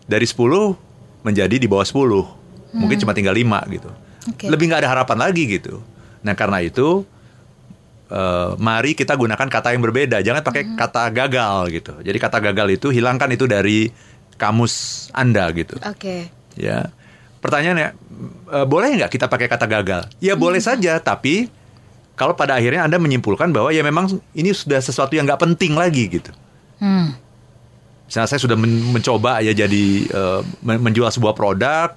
Dari 0.06 0.26
10 0.26 1.22
menjadi 1.22 1.56
di 1.58 1.66
bawah 1.70 1.86
10. 1.86 2.74
Mungkin 2.74 2.96
cuma 3.02 3.14
tinggal 3.14 3.34
5 3.34 3.74
gitu. 3.74 3.90
Oke. 4.28 4.46
Lebih 4.50 4.70
nggak 4.70 4.82
ada 4.82 4.90
harapan 4.90 5.18
lagi 5.22 5.46
gitu. 5.46 5.80
Nah, 6.26 6.34
karena 6.34 6.58
itu 6.60 7.06
eh, 8.10 8.50
mari 8.58 8.98
kita 8.98 9.14
gunakan 9.14 9.46
kata 9.46 9.72
yang 9.72 9.82
berbeda. 9.86 10.18
Jangan 10.20 10.42
pakai 10.42 10.74
kata 10.74 11.14
gagal 11.14 11.58
gitu. 11.70 11.94
Jadi 12.02 12.18
kata 12.18 12.42
gagal 12.42 12.68
itu 12.74 12.90
hilangkan 12.90 13.30
itu 13.30 13.46
dari 13.46 13.88
kamus 14.38 15.06
Anda 15.12 15.50
gitu. 15.52 15.76
Oke. 15.82 16.30
Ya. 16.54 16.94
Pertanyaannya, 17.38 17.88
eh, 18.50 18.66
boleh 18.66 18.88
nggak 18.98 19.10
kita 19.12 19.26
pakai 19.26 19.46
kata 19.46 19.66
gagal? 19.66 20.02
Ya 20.18 20.34
boleh 20.34 20.58
saja, 20.58 20.98
tapi 20.98 21.46
kalau 22.18 22.34
pada 22.34 22.58
akhirnya 22.58 22.82
Anda 22.82 22.98
menyimpulkan 22.98 23.54
bahwa 23.54 23.70
ya 23.70 23.82
memang 23.82 24.10
ini 24.34 24.50
sudah 24.50 24.82
sesuatu 24.82 25.14
yang 25.14 25.26
nggak 25.26 25.38
penting 25.38 25.78
lagi 25.78 26.06
gitu. 26.10 26.30
Hmm. 26.82 27.14
Misalnya 28.08 28.28
saya 28.30 28.40
sudah 28.40 28.56
men- 28.58 28.90
mencoba 28.90 29.38
ya 29.44 29.52
jadi 29.52 29.84
men- 30.64 30.82
menjual 30.82 31.12
sebuah 31.12 31.36
produk, 31.36 31.94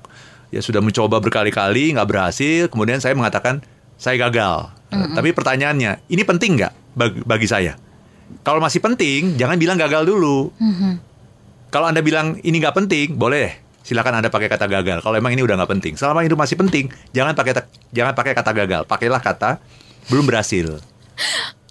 ya 0.54 0.62
sudah 0.62 0.84
mencoba 0.84 1.18
berkali-kali 1.18 1.96
nggak 1.96 2.10
berhasil, 2.10 2.68
kemudian 2.70 3.00
saya 3.02 3.16
mengatakan 3.16 3.64
saya 3.96 4.20
gagal. 4.30 4.70
Eh, 4.92 5.08
Tapi 5.16 5.32
pertanyaannya, 5.32 6.06
ini 6.12 6.22
penting 6.22 6.60
nggak 6.60 6.74
bag- 6.94 7.24
bagi 7.24 7.48
saya? 7.48 7.80
Kalau 8.44 8.60
masih 8.60 8.84
penting, 8.84 9.40
jangan 9.40 9.56
bilang 9.56 9.80
gagal 9.80 10.04
dulu. 10.04 10.52
Kalau 11.72 11.88
anda 11.88 12.04
bilang 12.04 12.36
ini 12.44 12.60
nggak 12.60 12.76
penting, 12.76 13.16
boleh. 13.16 13.56
Silakan 13.82 14.20
anda 14.20 14.30
pakai 14.30 14.52
kata 14.52 14.68
gagal. 14.68 15.02
Kalau 15.02 15.16
emang 15.16 15.34
ini 15.34 15.42
udah 15.42 15.58
nggak 15.58 15.72
penting, 15.80 15.94
selama 15.98 16.22
itu 16.22 16.38
masih 16.38 16.60
penting, 16.60 16.92
jangan 17.16 17.34
pakai 17.34 17.66
jangan 17.90 18.14
pakai 18.14 18.36
kata 18.36 18.52
gagal. 18.52 18.82
Pakailah 18.86 19.24
kata 19.24 19.58
belum 20.12 20.28
berhasil. 20.28 20.78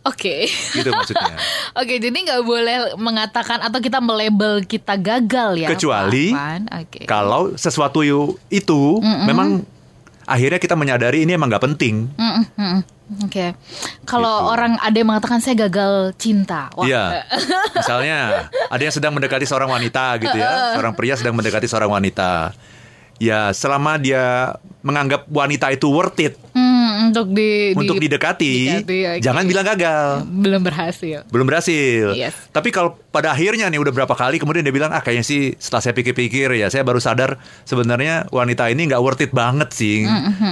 Oke. 0.09 0.49
Gitu 0.49 0.88
maksudnya. 0.88 1.37
Oke, 1.80 2.00
jadi 2.00 2.16
nggak 2.16 2.42
boleh 2.42 2.97
mengatakan 2.97 3.61
atau 3.61 3.78
kita 3.78 4.00
melabel 4.00 4.64
kita 4.64 4.97
gagal 4.97 5.61
ya. 5.61 5.69
Kecuali. 5.69 6.33
Oke. 6.80 7.04
Kalau 7.04 7.52
sesuatu 7.61 8.00
itu 8.49 8.80
memang 9.04 9.62
akhirnya 10.30 10.62
kita 10.62 10.78
menyadari 10.78 11.26
ini 11.26 11.34
emang 11.34 11.50
nggak 11.50 11.64
penting. 11.66 12.06
Mm-mm, 12.14 12.44
mm-mm. 12.54 12.80
Oke. 13.26 13.58
Kalau 14.06 14.46
Gitu. 14.46 14.52
orang 14.54 14.72
ada 14.78 14.94
yang 14.94 15.10
mengatakan 15.10 15.42
saya 15.42 15.58
gagal 15.66 16.14
cinta. 16.14 16.70
Wah. 16.78 16.87
Iya. 16.87 17.26
Misalnya 17.75 18.18
ada 18.70 18.82
yang 18.82 18.94
sedang 18.94 19.10
mendekati 19.10 19.42
seorang 19.42 19.66
wanita 19.66 20.14
gitu 20.22 20.37
ya, 20.38 20.78
seorang 20.78 20.94
pria 20.94 21.18
sedang 21.18 21.34
mendekati 21.34 21.66
seorang 21.66 21.90
wanita. 21.90 22.54
Ya, 23.18 23.50
selama 23.50 23.99
dia 23.99 24.54
menganggap 24.80 25.25
wanita 25.26 25.68
itu 25.68 25.87
worth 25.87 26.18
it 26.18 26.34
Hmm, 26.50 27.06
untuk 27.06 27.30
di, 27.30 27.70
di- 27.70 27.78
untuk 27.78 27.96
didekati, 27.96 28.54
didekati, 28.82 28.99
oke. 29.08 29.22
jangan 29.22 29.44
bilang 29.44 29.62
gagal. 29.64 30.26
belum 30.26 30.60
berhasil. 30.60 31.18
Belum 31.26 31.46
berhasil. 31.46 32.10
Yes. 32.12 32.34
Tapi 32.49 32.68
kalau 32.68 32.99
pada 33.06 33.30
akhirnya 33.30 33.66
nih 33.66 33.78
udah 33.78 33.92
berapa 33.92 34.10
kali 34.10 34.37
kemudian 34.37 34.60
dia 34.60 34.70
bilang 34.70 34.90
ah 34.90 34.99
kayaknya 34.99 35.22
sih 35.22 35.54
setelah 35.54 35.78
saya 35.80 35.94
pikir-pikir 35.94 36.50
ya 36.52 36.66
saya 36.66 36.82
baru 36.82 36.99
sadar 36.99 37.38
sebenarnya 37.62 38.26
wanita 38.28 38.66
ini 38.66 38.82
nggak 38.84 38.99
worth 38.99 39.20
it 39.20 39.30
banget 39.30 39.70
sih. 39.70 40.02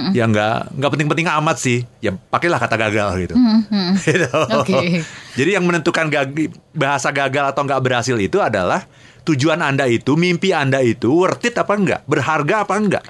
Ya 0.09 0.23
nggak 0.23 0.71
nggak 0.73 0.89
penting-penting 0.89 1.27
amat 1.35 1.57
sih. 1.57 1.83
Ya 1.97 2.15
pakailah 2.15 2.57
kata 2.57 2.75
gagal 2.77 3.09
gitu. 3.21 3.35
Gitu. 4.09 4.29
Oke. 4.53 5.03
Jadi 5.35 5.49
yang 5.51 5.63
menentukan 5.63 6.07
gag- 6.07 6.31
bahasa 6.71 7.09
gagal 7.09 7.51
atau 7.51 7.61
nggak 7.61 7.81
berhasil 7.81 8.15
itu 8.15 8.39
adalah 8.39 8.87
tujuan 9.21 9.59
Anda 9.59 9.85
itu, 9.85 10.15
mimpi 10.15 10.49
Anda 10.49 10.79
itu 10.79 11.11
worth 11.13 11.43
it 11.43 11.53
apa 11.53 11.75
enggak? 11.75 12.01
Berharga 12.05 12.63
apa 12.63 12.73
enggak? 12.73 13.03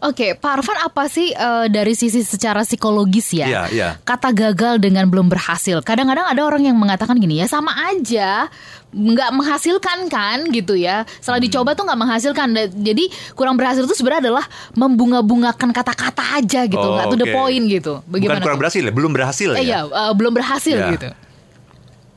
Oke, 0.00 0.32
Pak 0.32 0.64
Arfan 0.64 0.80
apa 0.80 1.12
sih 1.12 1.28
eh, 1.28 1.66
dari 1.68 1.92
sisi 1.92 2.24
secara 2.24 2.64
psikologis 2.64 3.36
ya? 3.36 3.44
Iya, 3.44 3.62
iya. 3.68 3.88
Kata 4.00 4.32
gagal 4.32 4.80
dengan 4.80 5.04
belum 5.04 5.28
berhasil. 5.28 5.84
Kadang-kadang 5.84 6.24
ada 6.24 6.40
orang 6.40 6.64
yang 6.64 6.72
mengatakan 6.72 7.20
gini 7.20 7.36
ya 7.36 7.44
sama 7.44 7.68
aja 7.92 8.48
nggak 8.90 9.30
menghasilkan 9.30 10.08
kan 10.08 10.48
gitu 10.48 10.72
ya. 10.72 11.04
Setelah 11.20 11.36
Hmm. 11.36 11.46
dicoba 11.46 11.70
tuh 11.76 11.84
nggak 11.84 12.00
menghasilkan. 12.00 12.48
Jadi 12.80 13.12
kurang 13.36 13.60
berhasil 13.60 13.84
itu 13.84 13.92
sebenarnya 13.92 14.32
adalah 14.32 14.44
membunga-bungakan 14.72 15.68
kata-kata 15.70 16.40
aja 16.40 16.64
gitu, 16.64 16.80
Oh, 16.80 16.96
nggak 16.96 17.06
to 17.06 17.16
the 17.16 17.28
oke. 17.28 17.36
point 17.36 17.64
gitu. 17.68 18.00
Bagaimana? 18.08 18.40
Bukan 18.40 18.42
kurang 18.42 18.56
tuh? 18.56 18.62
berhasil 18.64 18.82
ya, 18.82 18.92
belum 18.96 19.12
berhasil 19.12 19.48
Eh, 19.52 19.58
ya. 19.60 19.62
iya, 19.62 19.80
eh, 19.84 20.12
belum 20.16 20.32
berhasil 20.32 20.76
Ya. 20.80 20.90
gitu. 20.90 21.08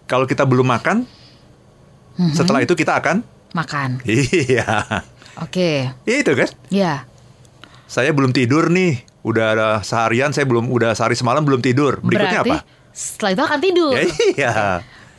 Kalau 0.08 0.24
kita 0.24 0.48
belum 0.48 0.66
makan, 0.66 1.04
Mhm. 2.16 2.32
setelah 2.32 2.64
itu 2.64 2.74
kita 2.74 2.96
akan 2.96 3.28
Makan. 3.52 4.02
iya. 4.50 4.66
Oke. 5.38 5.92
Itu 6.08 6.32
kan? 6.34 6.50
Ya. 6.72 7.06
Saya 7.86 8.10
belum 8.12 8.32
tidur 8.32 8.68
nih. 8.68 9.04
Udah 9.24 9.46
ada 9.56 9.68
seharian 9.80 10.36
saya 10.36 10.44
belum 10.44 10.68
udah 10.68 10.92
sehari 10.92 11.16
semalam 11.16 11.42
belum 11.42 11.64
tidur. 11.64 12.00
Berikutnya 12.00 12.44
Berarti 12.44 12.60
apa? 12.60 12.92
setelah 12.94 13.32
itu 13.32 13.44
akan 13.44 13.60
tidur. 13.60 13.94
Ya, 13.96 14.04
iya. 14.36 14.54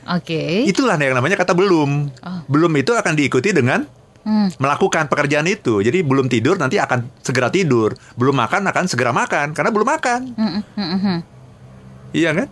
Oke. 0.07 0.69
Itulah 0.69 0.95
yang 0.95 1.17
namanya 1.17 1.35
kata 1.35 1.57
belum. 1.57 2.13
Oh. 2.21 2.41
Belum 2.47 2.69
itu 2.77 2.93
akan 2.93 3.15
diikuti 3.15 3.51
dengan 3.51 3.89
Hmm. 4.25 4.49
melakukan 4.57 5.05
pekerjaan 5.05 5.45
itu. 5.45 5.85
Jadi 5.85 6.01
belum 6.01 6.33
tidur 6.33 6.57
nanti 6.57 6.81
akan 6.81 7.13
segera 7.21 7.53
tidur. 7.53 7.93
Belum 8.17 8.33
makan 8.33 8.65
akan 8.65 8.85
segera 8.89 9.13
makan 9.13 9.53
karena 9.53 9.69
belum 9.69 9.85
makan. 9.85 10.21
Mm, 10.33 10.49
mm, 10.49 10.63
mm, 10.81 10.89
mm. 10.97 11.19
Iya 12.17 12.31
kan? 12.33 12.49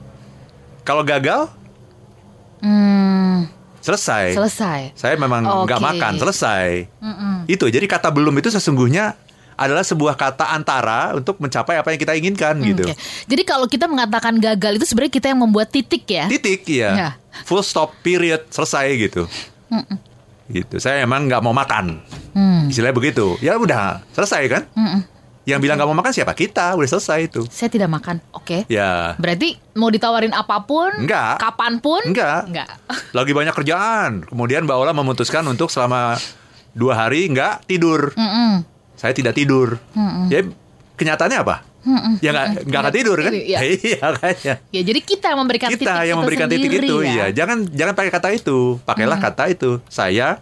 Kalau 0.85 1.01
gagal 1.01 1.49
Hmm, 2.61 3.49
selesai. 3.81 4.37
selesai. 4.37 4.81
Saya 4.95 5.17
memang 5.17 5.43
nggak 5.65 5.81
Oke. 5.81 5.89
makan 5.89 6.13
selesai. 6.21 6.93
Mm-mm. 7.01 7.35
Itu 7.49 7.67
jadi 7.67 7.89
kata 7.89 8.13
belum 8.13 8.37
itu 8.37 8.53
sesungguhnya 8.53 9.17
adalah 9.55 9.83
sebuah 9.83 10.15
kata 10.15 10.51
antara 10.51 11.13
untuk 11.13 11.39
mencapai 11.39 11.77
apa 11.77 11.93
yang 11.93 12.01
kita 12.01 12.13
inginkan 12.15 12.55
gitu. 12.63 12.85
Oke. 12.89 12.95
Jadi 13.27 13.43
kalau 13.43 13.67
kita 13.67 13.87
mengatakan 13.87 14.37
gagal 14.37 14.81
itu 14.81 14.87
sebenarnya 14.89 15.13
kita 15.13 15.27
yang 15.33 15.41
membuat 15.41 15.69
titik 15.71 16.05
ya. 16.07 16.27
Titik 16.29 16.65
ya. 16.67 16.91
Ya. 16.93 17.11
Full 17.45 17.63
stop 17.63 17.97
period 18.01 18.49
selesai 18.49 18.87
gitu. 18.97 19.25
Gitu. 20.53 20.77
Saya 20.79 21.05
emang 21.05 21.31
nggak 21.31 21.41
mau 21.41 21.57
makan. 21.57 22.03
Hmm. 22.37 22.69
Istilahnya 22.69 22.93
begitu. 22.93 23.41
Ya 23.41 23.57
udah 23.57 24.05
selesai 24.13 24.43
kan? 24.53 24.63
Mm-mm. 24.77 25.01
Yang 25.43 25.59
bilang 25.59 25.75
nggak 25.75 25.89
mau 25.91 25.99
makan 25.99 26.13
siapa? 26.13 26.37
Kita. 26.37 26.77
Udah 26.77 26.89
selesai 26.93 27.19
itu. 27.27 27.43
Saya 27.49 27.73
tidak 27.73 27.89
makan. 27.89 28.21
Oke. 28.37 28.69
Ya. 28.69 29.17
Berarti 29.17 29.57
mau 29.75 29.89
ditawarin 29.89 30.31
apa 30.31 30.63
pun, 30.63 30.93
Enggak. 31.03 31.41
kapan 31.41 31.81
pun, 31.81 32.03
Enggak. 32.05 32.47
enggak. 32.47 32.69
Lagi 33.17 33.33
banyak 33.33 33.55
kerjaan. 33.57 34.13
Kemudian 34.29 34.69
Mbak 34.69 34.77
Ola 34.77 34.93
memutuskan 34.93 35.43
untuk 35.49 35.73
selama 35.73 36.21
dua 36.77 36.95
hari 37.07 37.27
nggak 37.33 37.67
tidur. 37.67 38.13
Mm-mm. 38.15 38.63
Saya 39.03 39.11
tidak 39.19 39.35
tidur. 39.35 39.83
Ya 40.31 40.47
kenyataannya 40.95 41.39
apa? 41.43 41.67
Ya 42.23 42.31
nggak 42.31 42.71
nggak 42.71 42.81
akan 42.87 42.95
tidur 42.95 43.19
kan? 43.19 43.33
Iya. 43.35 43.59
Iya 43.83 44.07
kan 44.15 44.35
ya. 44.39 44.55
Ya 44.71 44.83
jadi 44.87 45.01
kita 45.03 45.35
yang 45.35 45.41
memberikan 45.43 45.69
titik 45.75 45.83
Kita 45.83 46.07
yang 46.07 46.19
memberikan 46.23 46.47
titik 46.47 46.71
itu, 46.71 46.97
ya. 47.03 47.11
iya. 47.11 47.25
Jangan 47.35 47.67
jangan 47.75 47.95
pakai 47.99 48.11
kata 48.15 48.29
itu. 48.31 48.79
Pakailah 48.87 49.19
kata 49.19 49.51
itu. 49.51 49.83
Saya 49.91 50.39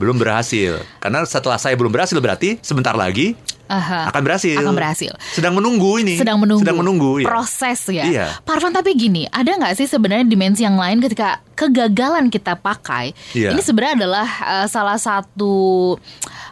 belum 0.00 0.16
berhasil. 0.16 0.80
Karena 0.96 1.20
setelah 1.28 1.60
saya 1.60 1.76
belum 1.76 1.92
berhasil 1.92 2.16
berarti 2.16 2.56
sebentar 2.64 2.96
lagi 2.96 3.36
Aha. 3.68 4.08
akan 4.08 4.22
berhasil. 4.24 4.56
Akan 4.56 4.72
berhasil. 4.72 5.12
Sedang 5.30 5.52
menunggu 5.52 6.00
ini. 6.00 6.16
sedang 6.16 6.40
menunggu, 6.40 6.64
Sedang 6.64 6.80
menunggu 6.80 7.10
ya. 7.20 7.28
proses 7.28 7.78
ya. 7.92 8.04
Iya. 8.08 8.26
Pak 8.40 8.56
Arfan 8.56 8.72
tapi 8.72 8.96
gini, 8.96 9.28
ada 9.28 9.52
nggak 9.52 9.76
sih 9.76 9.86
sebenarnya 9.86 10.24
dimensi 10.24 10.64
yang 10.64 10.80
lain 10.80 11.04
ketika 11.04 11.44
kegagalan 11.52 12.32
kita 12.32 12.56
pakai? 12.56 13.12
Iya. 13.36 13.52
Ini 13.52 13.60
sebenarnya 13.60 13.94
adalah 14.00 14.26
eh, 14.26 14.66
salah 14.66 14.96
satu 14.96 15.94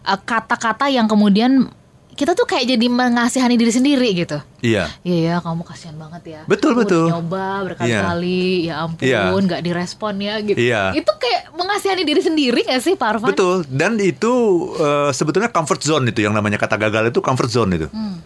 eh, 0.04 0.20
kata-kata 0.22 0.92
yang 0.92 1.08
kemudian 1.08 1.72
kita 2.18 2.34
tuh 2.34 2.50
kayak 2.50 2.66
jadi 2.74 2.86
mengasihani 2.90 3.54
diri 3.54 3.70
sendiri 3.70 4.10
gitu. 4.10 4.42
Iya. 4.58 4.90
Iya 5.06 5.18
ya, 5.22 5.34
kamu 5.38 5.62
kasihan 5.62 5.94
banget 5.94 6.22
ya. 6.26 6.40
Betul, 6.50 6.74
Aku 6.74 6.82
betul. 6.82 7.06
nyoba 7.06 7.62
berkali-kali, 7.62 8.66
ya 8.66 8.82
ampun, 8.82 9.06
Iya. 9.06 9.30
nggak 9.30 9.62
direspon 9.62 10.18
ya 10.18 10.34
gitu. 10.42 10.58
Iya. 10.58 10.98
Itu 10.98 11.14
kayak 11.14 11.54
mengasihani 11.54 12.02
diri 12.02 12.18
sendiri 12.18 12.66
gak 12.66 12.82
sih, 12.82 12.98
Pak 12.98 13.06
Arfan? 13.06 13.30
Betul. 13.30 13.62
Dan 13.70 14.02
itu 14.02 14.34
eh, 14.82 15.14
sebetulnya 15.14 15.54
comfort 15.54 15.78
zone 15.78 16.10
itu 16.10 16.26
yang 16.26 16.34
namanya 16.34 16.58
kata 16.58 16.74
gagal 16.74 17.14
itu 17.14 17.22
comfort 17.22 17.50
zone 17.54 17.70
itu. 17.78 17.86
Hmm. 17.86 18.18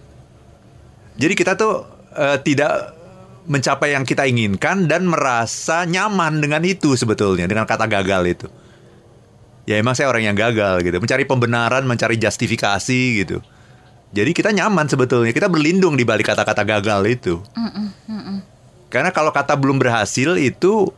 Jadi 1.21 1.35
kita 1.37 1.53
tuh 1.61 1.85
eh, 2.17 2.41
tidak 2.41 2.97
mencapai 3.45 3.93
yang 3.93 4.09
kita 4.09 4.25
inginkan 4.25 4.89
dan 4.89 5.05
merasa 5.05 5.85
nyaman 5.85 6.41
dengan 6.41 6.65
itu 6.65 6.97
sebetulnya 6.97 7.45
dengan 7.45 7.69
kata 7.69 7.85
gagal 7.85 8.25
itu. 8.25 8.49
Ya 9.69 9.77
emang 9.79 9.95
saya 9.95 10.09
orang 10.09 10.27
yang 10.27 10.35
gagal 10.35 10.81
gitu, 10.83 10.97
mencari 10.99 11.23
pembenaran, 11.23 11.85
mencari 11.87 12.17
justifikasi 12.19 13.03
gitu. 13.21 13.39
Jadi 14.13 14.31
kita 14.37 14.53
nyaman 14.53 14.87
sebetulnya, 14.93 15.33
kita 15.33 15.49
berlindung 15.49 15.97
di 15.97 16.05
balik 16.05 16.29
kata-kata 16.29 16.69
gagal 16.69 17.01
itu. 17.09 17.41
Karena 18.93 19.09
kalau 19.09 19.33
kata 19.33 19.57
belum 19.57 19.81
berhasil 19.81 20.37
itu 20.37 20.93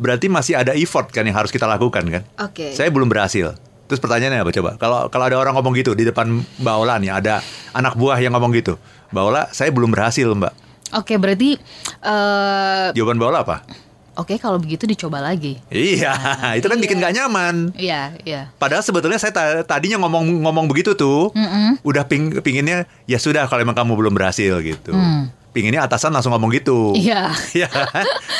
berarti 0.00 0.26
masih 0.26 0.58
ada 0.58 0.74
effort 0.74 1.14
kan 1.14 1.22
yang 1.22 1.38
harus 1.38 1.54
kita 1.54 1.68
lakukan 1.70 2.02
kan. 2.10 2.22
Oke. 2.42 2.74
Saya 2.74 2.90
belum 2.90 3.06
berhasil. 3.06 3.54
Terus 3.86 4.02
pertanyaannya 4.02 4.42
apa 4.42 4.50
coba? 4.50 4.70
Kalau 4.78 4.98
kalau 5.10 5.24
ada 5.30 5.38
orang 5.38 5.54
ngomong 5.54 5.78
gitu 5.78 5.94
di 5.94 6.02
depan 6.06 6.42
Mbak 6.42 6.76
Ola 6.78 6.98
nih, 6.98 7.10
ada 7.10 7.38
anak 7.70 7.94
buah 7.94 8.18
yang 8.18 8.34
ngomong 8.34 8.50
gitu. 8.58 8.74
Mbak 9.14 9.22
Ola, 9.22 9.42
saya 9.54 9.70
belum 9.70 9.90
berhasil, 9.94 10.26
Mbak. 10.26 10.52
Oke, 10.98 11.18
berarti 11.22 11.54
eh 12.02 12.88
Jawaban 12.94 13.18
bola 13.18 13.46
apa? 13.46 13.62
Oke 14.20 14.36
kalau 14.36 14.56
begitu 14.56 14.84
dicoba 14.84 15.18
lagi. 15.18 15.56
Iya, 15.66 16.12
itu 16.60 16.66
kan 16.66 16.76
bikin 16.76 16.96
gak 16.96 17.12
nyaman. 17.12 17.72
Iya, 17.74 18.14
iya. 18.22 18.52
Padahal 18.54 18.80
sebetulnya 18.80 19.16
saya 19.16 19.32
ta- 19.32 19.64
tadinya 19.64 19.96
ngomong 19.98 20.44
ngomong 20.44 20.66
begitu 20.66 20.92
tuh, 20.92 21.32
udah 21.80 22.04
ping, 22.04 22.38
pinginnya 22.40 22.84
ya 23.04 23.16
sudah 23.16 23.44
kalau 23.44 23.60
emang 23.60 23.74
kamu 23.74 23.96
belum 23.96 24.12
berhasil 24.12 24.60
gitu. 24.60 24.92
Pinginnya 25.50 25.82
atasan 25.82 26.14
langsung 26.14 26.30
ngomong 26.30 26.54
gitu. 26.54 26.94
Iya. 26.94 27.34
Iya? 27.58 27.66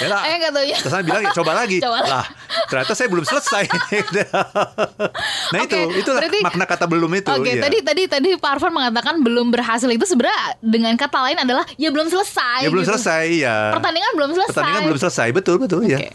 Ya. 0.00 0.18
Eh, 0.22 0.50
tahu 0.54 0.64
ya. 0.64 0.76
Atasan 0.78 1.02
bilang 1.02 1.22
ya 1.26 1.30
coba 1.34 1.52
lagi. 1.58 1.82
Coba 1.82 1.98
lah, 2.06 2.26
ternyata 2.70 2.94
saya 2.94 3.10
belum 3.10 3.26
selesai. 3.26 3.66
nah 5.52 5.60
Oke, 5.66 5.74
itu, 5.74 6.06
itulah 6.06 6.20
berarti- 6.22 6.42
makna 6.46 6.64
kata 6.64 6.84
belum 6.86 7.10
itu. 7.18 7.28
Oke, 7.34 7.52
iya. 7.58 7.62
tadi 7.62 7.78
tadi 7.82 8.02
tadi 8.06 8.28
Pak 8.38 8.50
Arfan 8.56 8.72
mengatakan 8.72 9.18
belum 9.20 9.50
berhasil 9.50 9.90
itu 9.90 10.06
sebenarnya 10.06 10.56
dengan 10.62 10.94
kata 10.94 11.18
lain 11.26 11.38
adalah 11.42 11.66
ya 11.74 11.90
belum 11.90 12.06
selesai. 12.06 12.64
ya 12.64 12.70
belum 12.70 12.86
gitu. 12.86 12.94
selesai 12.94 13.24
ya. 13.42 13.56
Pertandingan 13.74 14.12
belum 14.14 14.30
selesai. 14.38 14.50
Pertandingan 14.54 14.82
belum 14.86 15.00
selesai, 15.02 15.28
betul 15.34 15.56
betul 15.58 15.80
ya. 15.84 15.98
Oke. 15.98 16.08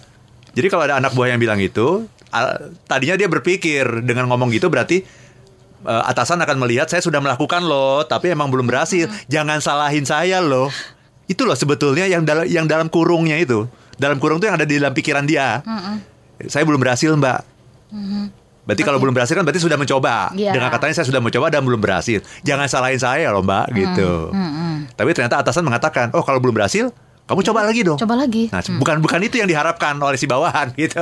Jadi 0.56 0.68
kalau 0.72 0.84
ada 0.88 0.96
anak 1.04 1.12
buah 1.12 1.36
yang 1.36 1.40
bilang 1.44 1.60
itu, 1.60 2.08
tadinya 2.88 3.16
dia 3.20 3.28
berpikir 3.28 3.84
dengan 4.04 4.28
ngomong 4.32 4.52
gitu 4.56 4.72
berarti 4.72 5.04
eh, 5.84 6.04
atasan 6.08 6.40
akan 6.40 6.58
melihat 6.64 6.88
saya 6.88 7.04
sudah 7.04 7.20
melakukan 7.20 7.66
loh, 7.66 8.08
tapi 8.08 8.32
emang 8.32 8.48
belum 8.48 8.70
berhasil. 8.70 9.12
Hmm. 9.12 9.16
Jangan 9.28 9.60
salahin 9.60 10.06
saya 10.08 10.40
loh. 10.40 10.72
Itu 11.26 11.44
loh 11.44 11.58
sebetulnya 11.58 12.06
yang 12.06 12.24
dalam 12.24 12.46
yang 12.46 12.70
dalam 12.70 12.88
kurungnya 12.88 13.36
itu. 13.36 13.66
Dalam 13.96 14.20
kurung 14.20 14.40
itu 14.40 14.48
yang 14.48 14.60
ada 14.60 14.68
di 14.68 14.76
dalam 14.78 14.94
pikiran 14.94 15.26
dia. 15.26 15.60
Hmm. 15.66 16.00
Saya 16.48 16.64
belum 16.68 16.80
berhasil, 16.80 17.12
Mbak. 17.16 17.40
Berarti 18.66 18.82
kalau 18.82 18.98
belum 18.98 19.14
berhasil 19.14 19.38
kan 19.38 19.46
berarti 19.46 19.62
sudah 19.62 19.78
mencoba. 19.78 20.34
Iya. 20.34 20.52
Dengan 20.58 20.74
katanya 20.74 20.98
saya 20.98 21.08
sudah 21.08 21.22
mencoba 21.22 21.54
dan 21.54 21.62
belum 21.62 21.78
berhasil. 21.78 22.20
Jangan 22.42 22.66
salahin 22.66 22.98
saya 22.98 23.30
loh, 23.30 23.46
Mbak, 23.46 23.66
Hmm. 23.70 23.76
gitu. 23.78 24.12
Tapi 24.98 25.10
ternyata 25.14 25.38
atasan 25.38 25.62
mengatakan, 25.62 26.10
"Oh, 26.18 26.26
kalau 26.26 26.42
belum 26.42 26.58
berhasil, 26.58 26.90
kamu 27.26 27.42
coba 27.44 27.60
lagi 27.64 27.82
dong." 27.82 27.98
Coba 27.98 28.16
lagi. 28.16 28.48
Nah, 28.50 28.62
bukan 28.78 28.98
bukan 29.00 29.20
itu 29.20 29.36
yang 29.36 29.46
diharapkan 29.46 29.94
oleh 29.96 30.16
si 30.16 30.26
bawahan 30.26 30.70
gitu. 30.78 31.02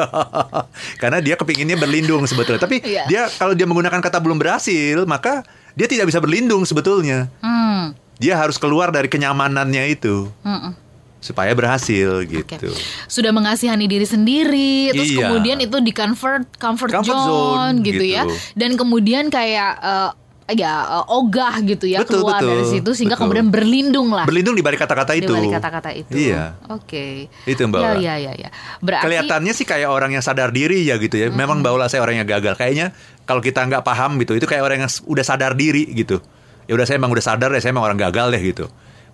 Karena 0.98 1.20
dia 1.20 1.36
kepinginnya 1.36 1.76
berlindung 1.76 2.24
sebetulnya. 2.24 2.60
Tapi 2.60 2.80
Iya. 2.80 3.04
dia 3.06 3.22
kalau 3.30 3.52
dia 3.52 3.64
menggunakan 3.64 4.00
kata 4.00 4.18
belum 4.18 4.38
berhasil, 4.38 5.04
maka 5.04 5.44
dia 5.74 5.86
tidak 5.86 6.08
bisa 6.08 6.18
berlindung 6.18 6.64
sebetulnya. 6.64 7.28
Hmm. 7.40 7.94
Dia 8.16 8.38
harus 8.38 8.56
keluar 8.56 8.88
dari 8.88 9.10
kenyamanannya 9.10 9.90
itu 9.90 10.30
Mm-mm. 10.40 10.72
supaya 11.18 11.52
berhasil 11.52 12.22
gitu. 12.24 12.70
Sudah 13.06 13.34
mengasihani 13.34 13.90
diri 13.90 14.06
sendiri, 14.06 14.94
terus 14.94 15.10
Iya. 15.10 15.28
kemudian 15.28 15.58
itu 15.58 15.82
di 15.82 15.92
convert 15.92 16.46
comfort, 16.56 16.94
Comfort 16.94 17.20
zone, 17.20 17.28
zone, 17.28 17.76
gitu, 17.82 18.00
gitu. 18.00 18.16
ya. 18.16 18.24
Dan 18.54 18.78
kemudian 18.78 19.28
kayak 19.28 19.72
eh, 19.76 20.10
ya 20.52 20.74
eh, 21.00 21.16
ogah 21.16 21.56
gitu 21.64 21.88
ya 21.88 22.04
Betul, 22.04 22.20
keluar 22.20 22.44
betul, 22.44 22.50
dari 22.52 22.64
situ 22.68 22.90
sehingga 22.92 23.16
betul. 23.16 23.32
kemudian 23.32 23.48
berlindung 23.48 24.12
lah. 24.12 24.26
Berlindung 24.28 24.56
di 24.60 24.64
balik 24.64 24.84
kata-kata 24.84 25.16
di 25.16 25.24
itu. 25.24 25.32
balik 25.32 25.56
kata-kata 25.56 25.90
itu. 25.96 26.12
Iya. 26.12 26.60
Oke. 26.68 27.32
Itu, 27.48 27.62
Mbak 27.64 27.80
Ya, 27.80 27.90
Ola. 27.96 28.00
ya, 28.04 28.16
ya, 28.20 28.34
ya. 28.36 28.50
Berarti 28.84 29.06
Kelihatannya 29.08 29.54
sih 29.56 29.64
kayak 29.64 29.88
orang 29.88 30.12
yang 30.12 30.24
sadar 30.24 30.52
diri 30.52 30.84
ya 30.84 31.00
gitu 31.00 31.16
ya. 31.16 31.32
Memang 31.32 31.64
Mbak 31.64 31.72
Ola 31.72 31.88
saya 31.88 32.04
orang 32.04 32.20
yang 32.20 32.28
gagal. 32.28 32.60
Kayaknya 32.60 32.92
kalau 33.24 33.40
kita 33.40 33.64
nggak 33.64 33.84
paham 33.88 34.20
gitu, 34.20 34.36
itu 34.36 34.44
kayak 34.44 34.64
orang 34.68 34.84
yang 34.84 34.92
udah 35.08 35.24
sadar 35.24 35.56
diri 35.56 35.88
gitu. 35.96 36.20
Ya 36.68 36.76
udah 36.76 36.84
saya 36.88 37.00
emang 37.00 37.12
udah 37.16 37.24
sadar 37.24 37.48
deh, 37.52 37.60
saya 37.64 37.72
emang 37.72 37.88
orang 37.88 38.00
gagal 38.00 38.28
deh 38.36 38.44
gitu. 38.44 38.66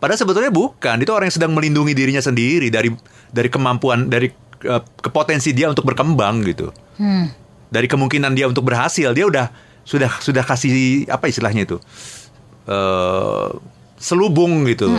Padahal 0.01 0.17
sebetulnya 0.17 0.49
bukan. 0.49 0.97
Itu 0.97 1.11
orang 1.13 1.29
yang 1.29 1.37
sedang 1.37 1.51
melindungi 1.53 1.93
dirinya 1.93 2.23
sendiri 2.23 2.73
dari 2.73 2.89
dari 3.29 3.49
kemampuan 3.53 4.09
dari 4.09 4.33
eh, 4.65 4.81
kepotensi 5.01 5.53
dia 5.53 5.69
untuk 5.69 5.85
berkembang 5.85 6.41
gitu. 6.41 6.73
Hmm. 6.97 7.29
Dari 7.69 7.85
kemungkinan 7.85 8.33
dia 8.33 8.49
untuk 8.49 8.65
berhasil, 8.65 9.13
dia 9.13 9.29
udah 9.29 9.68
sudah 9.89 10.21
sudah 10.21 10.45
kasih 10.45 10.71
apa 11.09 11.25
istilahnya 11.25 11.65
itu? 11.65 11.77
eh 12.69 13.49
selubung 13.97 14.63
gitu. 14.63 14.93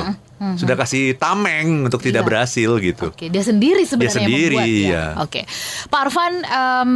Sudah 0.56 0.72
kasih 0.74 1.14
tameng 1.14 1.84
untuk 1.84 2.00
tidak 2.00 2.24
Iya. 2.24 2.28
berhasil 2.28 2.70
gitu. 2.80 3.06
Oke, 3.08 3.28
dia 3.28 3.44
sendiri 3.44 3.84
sebenarnya 3.84 4.08
yang 4.08 4.24
sendiri, 4.24 4.56
membuat 4.56 4.66
ya. 4.66 4.80
iya. 4.88 5.04
Oke, 5.20 5.40
Pak 5.86 6.00
Arfan, 6.02 6.34
em, 6.42 6.90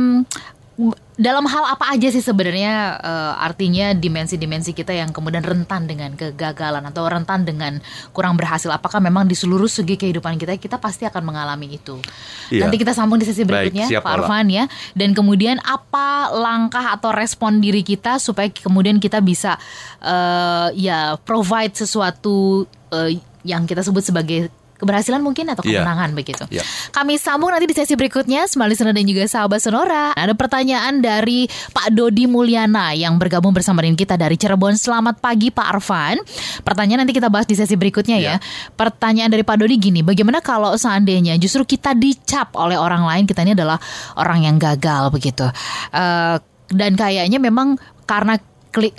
dalam 1.14 1.46
hal 1.46 1.79
apa 1.79 1.94
aja 1.94 2.11
sih 2.11 2.18
sebenarnya 2.18 2.98
eh, 2.98 3.33
artinya 3.38 3.94
dimensi-dimensi 3.94 4.74
kita 4.74 4.90
yang 4.90 5.14
kemudian 5.14 5.46
rentan 5.46 5.87
dengan 5.87 6.11
kegagalan 6.18 6.83
atau 6.90 7.07
rentan 7.07 7.46
dengan 7.46 7.79
kurang 8.11 8.35
berhasil? 8.35 8.66
Apakah 8.74 8.98
memang 8.98 9.31
di 9.31 9.38
seluruh 9.38 9.70
segi 9.70 9.94
kehidupan 9.94 10.35
kita 10.35 10.59
kita 10.59 10.83
pasti 10.83 11.07
akan 11.07 11.22
mengalami 11.22 11.79
itu? 11.79 12.03
Iya. 12.50 12.66
Nanti 12.66 12.83
kita 12.83 12.90
sambung 12.90 13.22
di 13.22 13.27
sesi 13.31 13.46
Baik, 13.46 13.70
berikutnya, 13.70 13.87
siap, 13.87 14.03
Pak. 14.03 14.27
Arfan 14.27 14.46
ya. 14.50 14.64
Dan 14.98 15.14
kemudian 15.14 15.62
apa 15.62 16.35
langkah 16.35 16.98
atau 16.98 17.14
respon 17.14 17.62
diri 17.62 17.87
kita 17.87 18.18
supaya 18.18 18.50
kemudian 18.50 18.98
kita 18.98 19.22
bisa 19.22 19.55
eh, 20.03 20.68
ya 20.74 21.14
provide 21.22 21.79
sesuatu 21.79 22.66
eh, 22.90 23.22
yang 23.46 23.70
kita 23.70 23.87
sebut 23.87 24.03
sebagai 24.03 24.50
keberhasilan 24.79 25.23
mungkin 25.23 25.47
atau 25.51 25.63
Iya. 25.63 25.83
kemenangan 25.83 26.11
begitu. 26.13 26.45
Iya. 26.51 26.63
Kami 26.91 27.17
sambung 27.17 27.55
nanti 27.55 27.67
di 27.71 27.77
sesi 27.77 27.95
berikutnya 27.95 28.47
Smart 28.51 28.69
Listener 28.71 28.93
dan 28.93 29.07
juga 29.07 29.25
sahabat 29.27 29.63
Sonora. 29.63 30.13
Ada 30.15 30.35
pertanyaan 30.35 30.99
dari 30.99 31.47
Pak 31.49 31.95
Dodi 31.95 32.27
Mulyana 32.27 32.93
yang 32.93 33.17
bergabung 33.17 33.55
bersama 33.55 33.83
dengan 33.83 33.95
kita 33.97 34.19
dari 34.19 34.35
Cirebon. 34.35 34.75
Selamat 34.75 35.23
pagi 35.23 35.55
Pak 35.55 35.67
Arfan. 35.79 36.19
Pertanyaan 36.67 37.07
nanti 37.07 37.15
kita 37.15 37.31
bahas 37.31 37.47
di 37.47 37.55
sesi 37.55 37.79
berikutnya 37.79 38.19
ya. 38.19 38.37
Iya. 38.37 38.37
Pertanyaan 38.75 39.31
dari 39.31 39.47
Pak 39.47 39.57
Dodi 39.63 39.77
gini, 39.79 40.01
bagaimana 40.03 40.43
kalau 40.43 40.75
seandainya 40.75 41.39
justru 41.39 41.63
kita 41.65 41.95
dicap 41.95 42.53
oleh 42.59 42.75
orang 42.75 43.07
lain 43.07 43.25
kita 43.25 43.47
ini 43.47 43.55
adalah 43.55 43.79
orang 44.19 44.45
yang 44.45 44.57
gagal 44.59 45.09
begitu. 45.15 45.47
Eh, 45.95 46.37
dan 46.75 46.93
kayaknya 46.97 47.39
memang 47.39 47.77
karena 48.05 48.37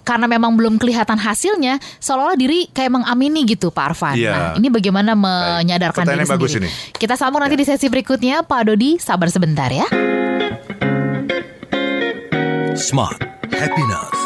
karena 0.03 0.25
memang 0.25 0.55
belum 0.55 0.79
kelihatan 0.79 1.19
hasilnya, 1.19 1.77
seolah-olah 1.99 2.39
diri 2.39 2.71
kayak 2.71 2.95
mengamini 2.95 3.43
gitu 3.43 3.69
Pak 3.69 3.85
Arfan. 3.91 4.15
Iya. 4.15 4.31
Nah, 4.31 4.51
ini 4.57 4.67
bagaimana 4.71 5.11
menyadarkan 5.13 6.07
Pertanyaan 6.07 6.25
diri 6.25 6.33
bagus 6.33 6.51
sendiri? 6.55 6.71
ini. 6.71 6.95
Kita 6.95 7.15
sambung 7.19 7.43
nanti 7.43 7.55
di 7.59 7.65
sesi 7.67 7.87
berikutnya, 7.91 8.47
Pak 8.47 8.61
Dodi. 8.71 8.97
Sabar 8.97 9.27
sebentar 9.27 9.69
ya. 9.69 9.87
Smart 12.75 13.19
Happiness. 13.55 14.24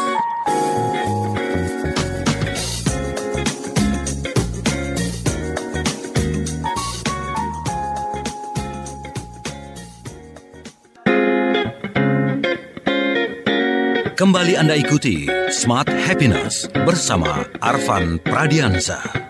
Kembali 14.19 14.51
Anda 14.59 14.75
ikuti 14.75 15.31
Smart 15.47 15.87
Happiness 15.87 16.67
bersama 16.83 17.47
Arfan 17.63 18.19
Pradiansa. 18.19 19.28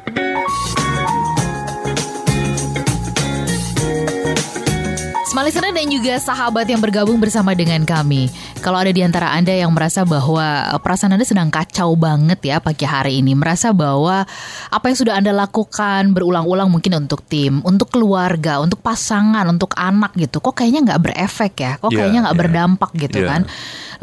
Listener 5.39 5.71
dan 5.71 5.87
juga 5.87 6.19
sahabat 6.19 6.67
yang 6.67 6.83
bergabung 6.83 7.15
bersama 7.15 7.55
dengan 7.55 7.81
kami. 7.87 8.27
Kalau 8.59 8.75
ada 8.75 8.91
di 8.91 8.99
antara 8.99 9.31
Anda 9.31 9.55
yang 9.55 9.71
merasa 9.71 10.03
bahwa 10.03 10.67
eh, 10.75 10.79
perasaan 10.83 11.15
Anda 11.15 11.23
sedang 11.23 11.47
kacau 11.47 11.95
banget 11.95 12.39
ya 12.43 12.59
pagi 12.59 12.83
hari 12.83 13.23
ini, 13.23 13.33
merasa 13.33 13.71
bahwa 13.71 14.27
apa 14.67 14.85
yang 14.91 14.97
sudah 14.99 15.15
Anda 15.15 15.31
lakukan 15.31 16.11
berulang-ulang 16.11 16.67
mungkin 16.67 17.07
untuk 17.07 17.23
tim, 17.23 17.63
untuk 17.63 17.87
keluarga, 17.93 18.59
untuk 18.59 18.83
pasangan, 18.83 19.47
untuk 19.47 19.71
anak 19.79 20.11
gitu, 20.19 20.43
kok 20.43 20.59
kayaknya 20.59 20.91
nggak 20.91 21.01
berefek 21.07 21.53
ya, 21.55 21.71
kok 21.79 21.89
Iya, 21.93 21.97
kayaknya 22.03 22.19
nggak 22.27 22.35
iya. 22.35 22.41
berdampak 22.43 22.91
gitu 22.99 23.19
Iya. 23.23 23.27
kan. 23.31 23.41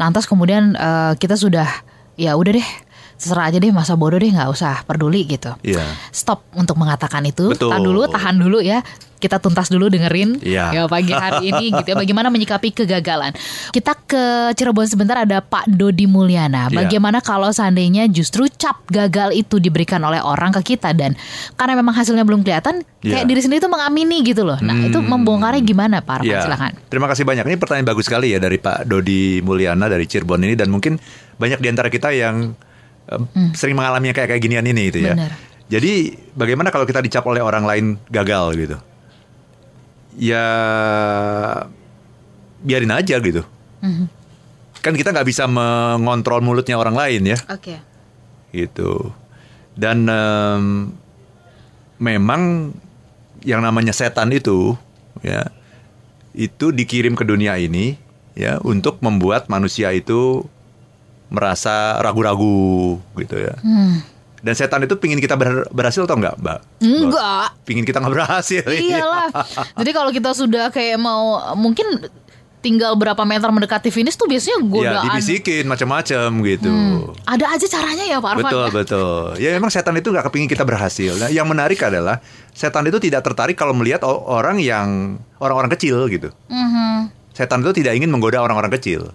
Lantas 0.01 0.23
kemudian 0.25 0.73
eh, 0.73 1.13
kita 1.21 1.37
sudah 1.37 1.69
ya 2.17 2.33
udah 2.33 2.51
deh, 2.57 2.69
terserah 3.17 3.49
aja 3.49 3.57
deh 3.57 3.73
masa 3.73 3.97
bodoh 3.97 4.15
deh 4.15 4.29
nggak 4.29 4.47
usah 4.47 4.85
peduli 4.85 5.25
gitu. 5.25 5.49
Iya. 5.65 5.81
Stop 6.13 6.45
untuk 6.53 6.77
mengatakan 6.77 7.25
itu. 7.25 7.49
Betul. 7.49 7.73
Tahan 7.73 7.81
dulu, 7.81 8.01
tahan 8.07 8.35
dulu 8.37 8.61
ya. 8.61 8.85
Kita 9.17 9.41
tuntas 9.41 9.73
dulu 9.73 9.89
dengerin 9.89 10.37
Iya. 10.45 10.69
ya 10.69 10.81
pagi 10.85 11.09
hari 11.09 11.49
ini 11.49 11.73
gitu 11.73 11.89
ya. 11.89 11.97
Bagaimana 11.97 12.29
menyikapi 12.29 12.69
kegagalan. 12.69 13.33
Kita 13.73 13.97
ke 13.97 14.53
Cirebon 14.53 14.85
sebentar 14.85 15.17
ada 15.17 15.41
Pak 15.41 15.65
Dodi 15.65 16.05
Mulyana. 16.05 16.69
Iya. 16.69 16.85
Bagaimana 16.85 17.17
kalau 17.25 17.49
seandainya 17.49 18.05
justru 18.05 18.45
cap 18.53 18.77
gagal 18.85 19.33
itu 19.33 19.57
diberikan 19.57 19.97
oleh 20.05 20.21
orang 20.21 20.53
ke 20.61 20.77
kita 20.77 20.93
dan 20.93 21.17
karena 21.57 21.73
memang 21.73 21.97
hasilnya 21.97 22.21
belum 22.21 22.45
kelihatan, 22.45 22.85
kayak 23.01 23.25
Iya. 23.25 23.25
diri 23.25 23.41
sendiri 23.41 23.57
itu 23.57 23.71
mengamini 23.73 24.21
gitu 24.21 24.45
loh. 24.45 24.61
Nah 24.61 24.85
itu 24.85 25.01
membongkarnya 25.01 25.65
gimana 25.65 25.97
Pak 25.97 26.21
Arfan? 26.21 26.29
Ya, 26.29 26.45
Silakan. 26.45 26.71
Terima 26.85 27.09
kasih 27.09 27.25
banyak. 27.25 27.45
Ini 27.49 27.57
pertanyaan 27.57 27.89
bagus 27.89 28.05
sekali 28.05 28.37
ya 28.37 28.39
dari 28.39 28.61
Pak 28.61 28.85
Dodi 28.85 29.41
Mulyana 29.41 29.89
dari 29.89 30.05
Cirebon 30.05 30.45
ini 30.45 30.53
dan 30.53 30.69
mungkin 30.69 31.01
banyak 31.41 31.57
di 31.57 31.67
antara 31.73 31.89
kita 31.89 32.13
yang 32.13 32.53
eh, 33.07 33.21
sering 33.55 33.75
mengalami 33.75 34.11
kayak 34.11 34.35
kayak 34.35 34.41
ginian 34.43 34.67
ini 34.67 34.91
gitu 34.91 34.99
ya. 35.03 35.13
Hmm. 35.15 35.23
Benar. 35.23 35.31
Jadi 35.67 36.15
bagaimana 36.31 36.71
kalau 36.71 36.87
kita 36.87 37.03
dicap 37.03 37.27
oleh 37.27 37.43
orang 37.43 37.67
lain 37.67 37.85
gagal 38.07 38.55
gitu? 38.55 38.77
Ya 40.15 40.45
biarin 42.63 42.93
aja 42.95 43.19
gitu. 43.19 43.43
Mhm. 43.83 44.07
Kan 44.79 44.93
kita 44.95 45.11
nggak 45.11 45.27
bisa 45.27 45.43
mengontrol 45.45 46.39
mulutnya 46.39 46.79
orang 46.79 46.95
lain 46.95 47.35
ya 47.35 47.37
Oke. 47.51 47.75
gitu. 48.55 49.11
Dan 49.75 50.07
em, 50.07 50.63
memang 51.99 52.71
yang 53.43 53.61
namanya 53.61 53.91
setan 53.93 54.31
itu 54.33 54.73
ya 55.21 55.51
itu 56.33 56.69
dikirim 56.71 57.13
ke 57.17 57.25
dunia 57.25 57.57
ini 57.57 57.97
ya 58.37 58.61
untuk 58.61 59.01
membuat 59.01 59.49
manusia 59.49 59.89
itu 59.93 60.45
merasa 61.27 61.99
ragu-ragu 61.99 62.97
gitu 63.15 63.35
ya. 63.37 63.55
Hmm. 63.59 63.99
Dan 64.37 64.53
setan 64.53 64.79
itu 64.81 64.95
pingin 64.95 65.17
kita 65.17 65.33
ber- 65.33 65.67
berhasil 65.69 66.05
atau 66.05 66.13
enggak, 66.13 66.37
Mbak? 66.37 66.59
Enggak. 66.79 67.47
Pingin 67.65 67.83
kita 67.83 67.99
nggak 67.99 68.13
berhasil. 68.13 68.63
Iyalah. 68.63 69.27
Jadi 69.75 69.91
kalau 69.91 70.11
kita 70.13 70.31
sudah 70.31 70.69
kayak 70.69 70.95
mau 70.95 71.35
mungkin 71.53 71.85
tinggal 72.57 72.97
berapa 72.97 73.21
meter 73.21 73.47
mendekati 73.47 73.89
finish 73.89 74.13
tuh 74.13 74.25
biasanya 74.25 74.57
Ya, 74.57 74.65
godaan. 74.67 75.03
dibisikin 75.09 75.65
macam-macam 75.65 76.27
gitu. 76.43 76.73
Ada 77.23 77.45
aja 77.53 77.65
caranya 77.69 78.03
ya 78.03 78.17
Pak 78.17 78.29
Arfan. 78.33 78.43
Betul, 78.45 78.63
ya? 78.63 78.73
betul. 78.73 79.21
Ya 79.37 79.49
memang 79.53 79.69
setan 79.69 79.95
itu 79.95 80.09
nggak 80.09 80.25
kepingin 80.25 80.47
kita 80.47 80.63
berhasil. 80.63 81.15
Nah, 81.15 81.29
yang 81.29 81.45
menarik 81.45 81.77
adalah 81.79 82.19
setan 82.51 82.85
itu 82.85 82.97
tidak 82.99 83.23
tertarik 83.23 83.55
kalau 83.55 83.73
melihat 83.73 84.05
orang 84.05 84.57
yang 84.57 85.17
orang-orang 85.37 85.73
kecil 85.73 86.05
gitu. 86.07 86.29
Mhm. 86.47 87.09
Setan 87.33 87.61
itu 87.61 87.73
tidak 87.75 87.93
ingin 87.93 88.09
menggoda 88.09 88.41
orang-orang 88.41 88.73
kecil. 88.73 89.13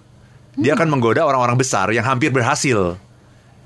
Dia 0.53 0.77
akan 0.77 0.87
menggoda 0.87 1.25
orang-orang 1.25 1.57
besar 1.57 1.89
yang 1.89 2.05
hampir 2.05 2.29
berhasil. 2.29 2.97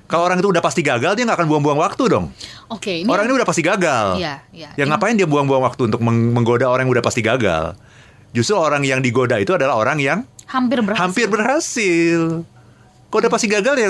Kalau 0.08 0.24
orang 0.24 0.40
itu 0.40 0.48
udah 0.48 0.64
pasti 0.64 0.80
gagal, 0.80 1.20
dia 1.20 1.28
nggak 1.28 1.36
akan 1.36 1.48
buang-buang 1.52 1.84
waktu 1.84 2.04
dong. 2.08 2.32
Oke, 2.72 3.04
ini 3.04 3.08
orang 3.12 3.28
ini 3.28 3.36
udah 3.36 3.44
pasti 3.44 3.60
gagal. 3.60 4.16
Iya, 4.16 4.40
iya. 4.56 4.70
Ya 4.80 4.84
ngapain 4.88 5.20
dia 5.20 5.28
buang-buang 5.28 5.68
waktu 5.68 5.92
untuk 5.92 6.00
meng- 6.00 6.32
menggoda 6.32 6.64
orang 6.64 6.88
yang 6.88 6.96
udah 6.96 7.04
pasti 7.04 7.20
gagal? 7.20 7.76
Justru 8.32 8.56
orang 8.56 8.88
yang 8.88 9.04
digoda 9.04 9.36
itu 9.36 9.52
adalah 9.52 9.76
orang 9.76 10.00
yang 10.00 10.24
hampir 10.48 10.80
berhasil. 10.80 11.04
hampir 11.04 11.28
berhasil. 11.28 12.48
Kok 13.08 13.18
udah 13.20 13.32
pasti 13.32 13.48
gagal 13.52 13.76
ya 13.76 13.88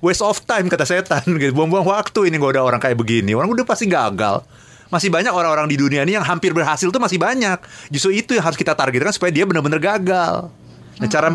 waste 0.00 0.24
of 0.24 0.40
time 0.42 0.64
kata 0.64 0.88
setan 0.88 1.20
gitu. 1.36 1.52
Buang-buang 1.52 1.84
waktu 1.84 2.32
ini 2.32 2.40
goda 2.40 2.64
orang 2.64 2.80
kayak 2.80 2.96
begini. 2.96 3.36
Orang 3.36 3.52
udah 3.52 3.68
pasti 3.68 3.84
gagal. 3.84 4.40
Masih 4.88 5.12
banyak 5.12 5.28
orang-orang 5.30 5.68
di 5.68 5.76
dunia 5.76 6.02
ini 6.02 6.16
yang 6.16 6.24
hampir 6.24 6.56
berhasil 6.56 6.88
tuh 6.88 6.98
masih 6.98 7.20
banyak. 7.20 7.60
Justru 7.92 8.16
itu 8.16 8.32
yang 8.32 8.42
harus 8.42 8.56
kita 8.56 8.72
targetkan 8.72 9.12
supaya 9.12 9.28
dia 9.28 9.44
benar-benar 9.44 9.76
gagal. 9.76 10.48
Nah, 10.96 11.06
cara 11.06 11.28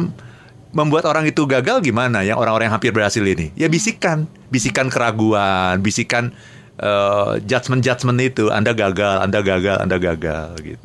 membuat 0.76 1.08
orang 1.08 1.24
itu 1.24 1.48
gagal 1.48 1.80
gimana? 1.80 2.22
Yang 2.22 2.44
orang-orang 2.44 2.68
yang 2.68 2.76
hampir 2.76 2.92
berhasil 2.92 3.24
ini, 3.24 3.56
ya 3.56 3.72
bisikan, 3.72 4.28
bisikan 4.52 4.92
keraguan, 4.92 5.80
bisikan 5.80 6.36
eh, 6.76 7.34
judgement-judgement 7.48 8.20
itu. 8.20 8.52
Anda 8.52 8.76
gagal, 8.76 9.24
Anda 9.24 9.40
gagal, 9.40 9.78
Anda 9.80 9.98
gagal 9.98 10.50
gitu. 10.60 10.84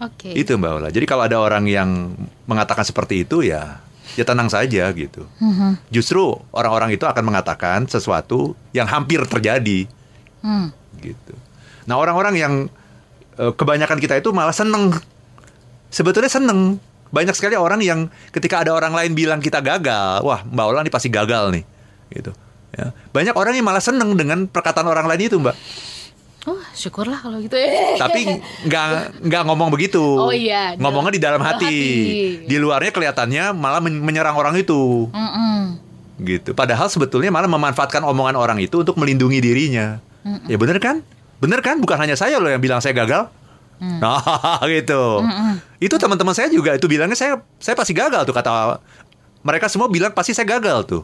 Oke. 0.00 0.32
Itu 0.32 0.56
Mbak 0.56 0.72
Ola. 0.80 0.88
Jadi 0.88 1.04
kalau 1.04 1.28
ada 1.28 1.36
orang 1.36 1.68
yang 1.68 2.16
mengatakan 2.48 2.86
seperti 2.88 3.28
itu 3.28 3.44
ya 3.44 3.84
ya 4.18 4.24
tenang 4.26 4.48
saja 4.50 4.90
gitu. 4.96 5.26
Justru 5.92 6.34
orang-orang 6.50 6.94
itu 6.94 7.04
akan 7.04 7.20
mengatakan 7.26 7.84
sesuatu 7.86 8.54
yang 8.72 8.86
hampir 8.88 9.22
terjadi 9.26 9.86
Hmm. 10.40 10.72
gitu. 11.04 11.36
Nah, 11.84 12.00
orang-orang 12.00 12.34
yang 12.40 12.54
eh, 13.36 13.52
kebanyakan 13.52 14.00
kita 14.00 14.16
itu 14.16 14.32
malah 14.32 14.56
seneng. 14.56 14.96
Sebetulnya 15.92 16.32
seneng. 16.32 16.80
Banyak 17.10 17.34
sekali 17.34 17.58
orang 17.58 17.82
yang 17.82 18.06
ketika 18.30 18.62
ada 18.62 18.70
orang 18.70 18.94
lain 18.94 19.12
bilang 19.18 19.42
kita 19.42 19.58
gagal, 19.58 20.22
wah 20.22 20.46
Mbak 20.46 20.64
Ola 20.70 20.80
ini 20.86 20.92
pasti 20.94 21.10
gagal 21.10 21.50
nih, 21.50 21.64
gitu. 22.14 22.30
Ya. 22.70 22.94
Banyak 23.10 23.34
orang 23.34 23.58
yang 23.58 23.66
malah 23.66 23.82
seneng 23.82 24.14
dengan 24.14 24.46
perkataan 24.46 24.86
orang 24.86 25.10
lain 25.10 25.26
itu, 25.26 25.36
Mbak. 25.42 25.56
Oh, 26.48 26.56
syukurlah 26.72 27.20
kalau 27.20 27.36
gitu. 27.42 27.52
Tapi 28.00 28.40
nggak 28.64 29.20
nggak 29.26 29.42
ngomong 29.44 29.68
begitu. 29.68 30.00
Oh 30.00 30.32
iya, 30.32 30.72
ngomongnya 30.78 31.12
di 31.12 31.22
dalam 31.22 31.42
hati. 31.44 31.66
hati. 31.68 32.48
Di 32.48 32.56
luarnya 32.56 32.94
kelihatannya 32.94 33.52
malah 33.52 33.82
men- 33.84 34.00
menyerang 34.00 34.38
orang 34.38 34.56
itu, 34.56 35.10
Mm-mm. 35.12 35.76
gitu. 36.24 36.56
Padahal 36.56 36.88
sebetulnya 36.88 37.28
malah 37.28 37.50
memanfaatkan 37.50 38.00
omongan 38.06 38.40
orang 38.40 38.58
itu 38.62 38.80
untuk 38.80 38.96
melindungi 38.96 39.42
dirinya. 39.42 40.00
Ya 40.48 40.56
bener 40.56 40.80
kan? 40.80 41.04
Bener 41.42 41.60
kan? 41.60 41.76
Bukan 41.80 41.96
hanya 42.00 42.16
saya 42.16 42.40
loh 42.40 42.48
yang 42.48 42.60
bilang 42.60 42.80
saya 42.80 42.96
gagal. 42.96 43.28
Mm. 43.80 43.98
Nah, 43.98 44.20
gitu. 44.68 45.24
Itu 45.80 45.96
teman-teman 45.96 46.36
saya 46.36 46.52
juga 46.52 46.76
itu 46.76 46.84
bilangnya 46.84 47.16
saya 47.16 47.40
saya 47.56 47.72
pasti 47.72 47.96
gagal 47.96 48.28
tuh 48.28 48.36
kata 48.36 48.76
mereka 49.40 49.72
semua 49.72 49.88
bilang 49.88 50.12
pasti 50.12 50.36
saya 50.36 50.44
gagal 50.44 50.84
tuh. 50.84 51.02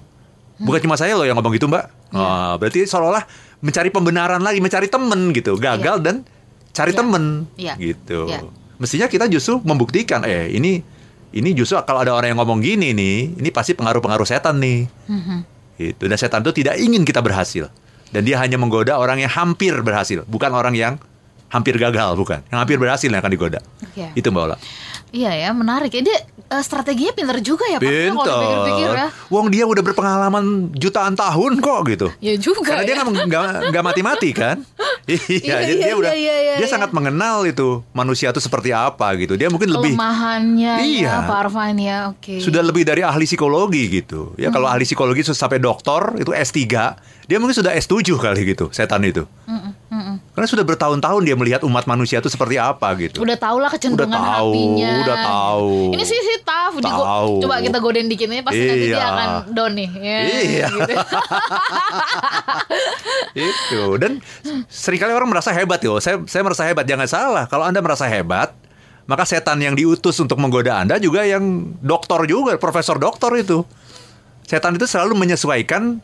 Bukan 0.57 0.85
cuma 0.85 0.97
saya 0.97 1.17
loh 1.17 1.25
yang 1.25 1.37
ngomong 1.37 1.57
gitu, 1.57 1.69
Mbak. 1.69 1.85
Iya. 2.13 2.21
Nah, 2.21 2.53
berarti 2.57 2.85
seolah-olah 2.85 3.25
mencari 3.61 3.89
pembenaran 3.93 4.41
lagi, 4.41 4.61
mencari 4.61 4.89
temen 4.89 5.33
gitu. 5.33 5.57
Gagal 5.57 6.01
dan 6.05 6.25
cari 6.73 6.93
Iya. 6.93 6.99
temen 7.01 7.25
Iya. 7.57 7.75
gitu. 7.81 8.29
Iya. 8.29 8.45
Mestinya 8.77 9.09
kita 9.09 9.25
justru 9.33 9.61
membuktikan 9.65 10.25
eh 10.29 10.53
ini 10.53 10.85
ini 11.33 11.53
justru 11.53 11.77
kalau 11.85 12.05
ada 12.05 12.13
orang 12.13 12.33
yang 12.33 12.41
ngomong 12.41 12.61
gini 12.61 12.93
nih, 12.93 13.37
ini 13.37 13.49
pasti 13.53 13.73
pengaruh-pengaruh 13.77 14.29
setan 14.29 14.61
nih. 14.61 14.89
Mhm. 15.09 15.39
Itu 15.77 16.05
dan 16.09 16.17
setan 16.17 16.41
itu 16.41 16.53
tidak 16.65 16.81
ingin 16.81 17.05
kita 17.05 17.21
berhasil. 17.21 17.69
Dan 18.09 18.25
dia 18.25 18.41
hanya 18.41 18.57
menggoda 18.57 18.97
orang 18.97 19.21
yang 19.21 19.33
hampir 19.33 19.77
berhasil, 19.85 20.25
bukan 20.25 20.53
orang 20.55 20.73
yang 20.73 20.95
hampir 21.57 21.75
gagal, 21.81 22.13
bukan. 22.15 22.45
Yang 22.53 22.59
hampir 22.61 22.77
berhasil 22.77 23.09
yang 23.09 23.21
akan 23.21 23.33
digoda. 23.33 23.61
Iya. 23.97 24.13
Itu 24.13 24.29
Mbak 24.29 24.43
Ola. 24.45 24.57
Iya 25.15 25.33
ya, 25.33 25.51
menarik 25.55 25.95
ya. 25.95 26.03
Dia 26.03 26.19
eh, 26.53 26.63
strateginya 26.67 27.15
pinter 27.15 27.39
juga 27.41 27.65
ya, 27.71 27.79
Pak. 27.79 27.87
Kalau 27.87 28.27
dipikir-pikir 28.27 28.89
ya. 28.93 29.09
Wong 29.33 29.47
dia 29.49 29.65
udah 29.65 29.83
berpengalaman 29.87 30.75
jutaan 30.75 31.15
tahun 31.15 31.63
kok 31.63 31.81
gitu. 31.89 32.07
Ya 32.19 32.35
juga 32.37 32.61
Karena 32.67 32.83
dia 32.85 32.97
ya. 33.01 33.05
nggak 33.07 33.43
nggak 33.71 33.85
mati-mati 33.87 34.31
kan? 34.35 34.61
iya, 35.07 35.23
Iya, 35.47 35.57
jadi 35.63 35.75
iya, 35.79 35.87
dia 35.87 35.95
udah 35.95 36.13
iya, 36.13 36.35
iya, 36.37 36.55
dia 36.59 36.67
iya. 36.67 36.69
sangat 36.69 36.91
mengenal 36.91 37.47
itu 37.47 37.87
manusia 37.95 38.35
itu 38.35 38.43
seperti 38.43 38.75
apa 38.75 39.15
gitu. 39.17 39.39
Dia 39.39 39.47
mungkin 39.47 39.71
lebih 39.73 39.95
Kelemahannya 39.95 40.75
Iya. 40.83 41.23
ya, 41.23 41.29
Pak 41.31 41.39
Arfan 41.49 41.79
ya. 41.79 41.97
Oke. 42.11 42.43
sudah 42.43 42.61
lebih 42.61 42.83
dari 42.83 43.07
ahli 43.07 43.25
psikologi 43.25 43.87
gitu. 43.89 44.35
Ya 44.37 44.51
kalau 44.51 44.67
ahli 44.67 44.83
psikologi 44.83 45.23
sampai 45.23 45.63
doktor 45.63 46.19
itu 46.19 46.35
S3, 46.35 46.67
dia 47.27 47.37
mungkin 47.37 47.55
sudah 47.55 47.75
S7 47.75 48.07
kali 48.15 48.41
gitu, 48.47 48.71
setan 48.71 49.03
itu. 49.03 49.27
Karena 50.33 50.47
sudah 50.47 50.63
bertahun-tahun 50.63 51.23
dia 51.25 51.33
melihat 51.33 51.65
umat 51.65 51.85
manusia 51.85 52.21
itu 52.21 52.29
seperti 52.29 52.55
apa 52.55 52.93
gitu. 52.97 53.25
Udah 53.25 53.35
tau 53.35 53.57
lah 53.57 53.67
kecenderungan 53.67 54.15
Udah 54.15 54.37
tahu, 54.37 54.51
hatinya. 54.53 54.91
udah 55.01 55.17
tahu. 55.19 55.71
Ini 55.97 56.05
sih 56.05 56.19
sih 56.21 56.37
tough. 56.45 56.77
Tahu. 56.79 57.33
Coba 57.41 57.55
kita 57.59 57.79
godain 57.81 58.05
dikit 58.05 58.29
nih 58.29 58.45
pasti 58.45 58.61
nanti 58.61 58.87
dia 58.87 58.97
Iya. 58.97 59.09
akan 59.09 59.29
down 59.51 59.73
nih. 59.73 59.89
Ya, 59.97 60.19
Iya. 60.23 60.67
gitu. 60.69 60.93
itu 63.37 63.83
dan 63.97 64.13
sering 64.69 65.01
kali 65.01 65.13
orang 65.13 65.29
merasa 65.29 65.53
hebat 65.53 65.81
yo. 65.81 65.99
Saya 65.99 66.21
saya 66.27 66.43
merasa 66.45 66.63
hebat. 66.65 66.85
Jangan 66.85 67.09
salah. 67.09 67.45
Kalau 67.47 67.65
anda 67.65 67.81
merasa 67.81 68.05
hebat, 68.05 68.53
maka 69.05 69.25
setan 69.25 69.61
yang 69.61 69.73
diutus 69.73 70.17
untuk 70.19 70.37
menggoda 70.37 70.77
anda 70.77 70.97
juga 70.97 71.25
yang 71.25 71.43
doktor 71.81 72.29
juga, 72.29 72.57
profesor 72.57 73.01
doktor 73.01 73.33
itu. 73.37 73.65
Setan 74.45 74.77
itu 74.77 74.87
selalu 74.87 75.17
menyesuaikan 75.17 75.99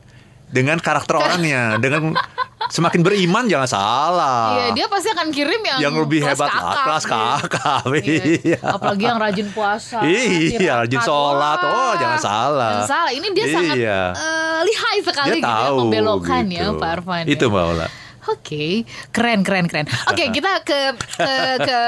dengan 0.53 0.77
karakter 0.79 1.17
orangnya. 1.17 1.81
Dengan 1.81 2.13
semakin 2.69 3.01
beriman 3.03 3.45
jangan 3.49 3.69
salah. 3.69 4.45
Iya, 4.55 4.67
dia 4.77 4.87
pasti 4.87 5.09
akan 5.11 5.29
kirim 5.33 5.61
yang 5.61 5.79
yang 5.83 5.95
lebih 5.97 6.23
kelas 6.23 6.39
hebat 6.39 6.49
lah, 6.49 6.61
kakap, 6.63 6.85
kelas 6.87 7.05
gitu. 7.05 7.17
kakak. 7.19 7.81
Iya. 7.83 8.23
Iya. 8.43 8.59
Apalagi 8.63 9.05
yang 9.05 9.19
rajin 9.19 9.49
puasa. 9.51 9.99
Iya, 10.05 10.73
rajin 10.85 11.01
sholat. 11.03 11.59
Oh, 11.65 11.93
jangan 11.99 12.19
salah. 12.21 12.71
Jangan 12.71 12.89
salah. 12.89 13.11
Ini 13.13 13.27
dia 13.35 13.45
sangat 13.51 13.77
Iya. 13.77 14.01
eh, 14.15 14.59
lihai 14.63 14.99
sekali 15.03 15.29
Dia 15.29 15.37
gitu 15.41 15.49
ya 15.49 15.57
tahu 15.59 15.77
ya 15.91 16.63
gitu. 16.69 16.79
Pak 16.79 16.91
Arfan. 17.01 17.25
Itu 17.27 17.45
ya. 17.49 17.53
Mbak 17.53 17.65
Ola. 17.73 17.87
Oke, 18.31 18.87
keren 19.11 19.43
keren 19.43 19.67
keren. 19.67 19.91
Oke, 20.07 20.31
kita 20.37 20.63
ke 20.63 20.95
ke, 20.95 21.31
ke 21.59 21.79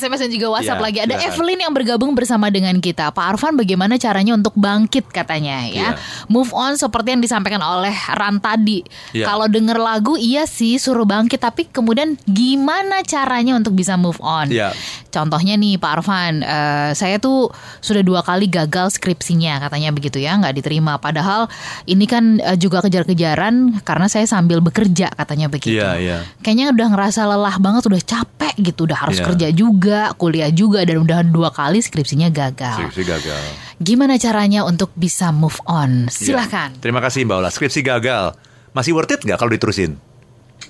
SMS 0.00 0.24
dan 0.24 0.30
juga 0.32 0.46
WhatsApp 0.56 0.80
Iya, 0.80 0.84
lagi. 0.88 0.98
Ada 1.04 1.14
silakan. 1.20 1.28
Evelyn 1.36 1.60
yang 1.68 1.74
bergabung 1.76 2.10
bersama 2.16 2.48
dengan 2.48 2.80
kita. 2.80 3.12
Pak 3.12 3.36
Arfan, 3.36 3.60
bagaimana 3.60 4.00
caranya 4.00 4.32
untuk 4.32 4.56
bangkit 4.56 5.12
katanya 5.12 5.68
ya? 5.68 5.92
Iya. 5.92 6.00
Move 6.32 6.48
on 6.56 6.80
seperti 6.80 7.12
yang 7.12 7.20
disampaikan 7.20 7.60
oleh 7.60 7.92
Ran 8.16 8.40
tadi. 8.40 8.80
Iya. 9.12 9.28
Kalau 9.28 9.52
denger 9.52 9.76
lagu 9.76 10.16
iya 10.16 10.48
sih 10.48 10.80
suruh 10.80 11.04
bangkit, 11.04 11.44
tapi 11.44 11.68
kemudian 11.68 12.16
gimana 12.24 13.04
caranya 13.04 13.52
untuk 13.52 13.76
bisa 13.76 14.00
move 14.00 14.18
on? 14.24 14.48
Iya. 14.48 14.72
Contohnya 15.12 15.60
nih 15.60 15.76
Pak 15.76 15.92
Arfan, 16.00 16.40
eh, 16.40 16.90
saya 16.96 17.20
tuh 17.20 17.52
sudah 17.84 18.00
dua 18.00 18.24
kali 18.24 18.48
gagal 18.48 18.96
skripsinya 18.96 19.60
katanya 19.60 19.92
begitu 19.92 20.16
ya, 20.16 20.40
nggak 20.40 20.56
diterima. 20.56 20.96
Padahal 20.96 21.52
ini 21.84 22.08
kan 22.08 22.40
eh, 22.40 22.56
juga 22.56 22.80
kejar-kejaran 22.80 23.84
karena 23.84 24.08
saya 24.08 24.24
sambil 24.24 24.64
bekerja 24.64 25.12
katanya 25.12 25.52
begitu. 25.52 25.81
Iya, 25.82 25.92
iya. 25.98 26.18
Kayaknya 26.38 26.66
udah 26.70 26.86
ngerasa 26.94 27.20
lelah 27.26 27.56
banget, 27.58 27.82
udah 27.90 28.00
capek 28.00 28.54
gitu, 28.62 28.86
udah 28.86 28.98
harus 29.02 29.18
Iya. 29.18 29.26
kerja 29.26 29.48
juga, 29.50 30.00
kuliah 30.14 30.48
juga, 30.48 30.86
dan 30.86 31.02
udah 31.02 31.26
dua 31.26 31.50
kali 31.50 31.82
skripsinya 31.82 32.30
gagal. 32.30 32.78
Skripsi 32.78 33.02
gagal. 33.02 33.42
Gimana 33.76 34.14
caranya 34.16 34.62
untuk 34.62 34.94
bisa 34.94 35.34
move 35.34 35.58
on? 35.66 36.06
Iya. 36.06 36.38
Silahkan. 36.38 36.70
Terima 36.78 37.02
kasih 37.02 37.26
Mbak 37.26 37.36
Ola. 37.36 37.50
Skripsi 37.50 37.82
gagal. 37.82 38.38
Masih 38.70 38.94
worth 38.94 39.10
it 39.10 39.20
nggak 39.20 39.36
kalau 39.36 39.50
diterusin? 39.50 39.98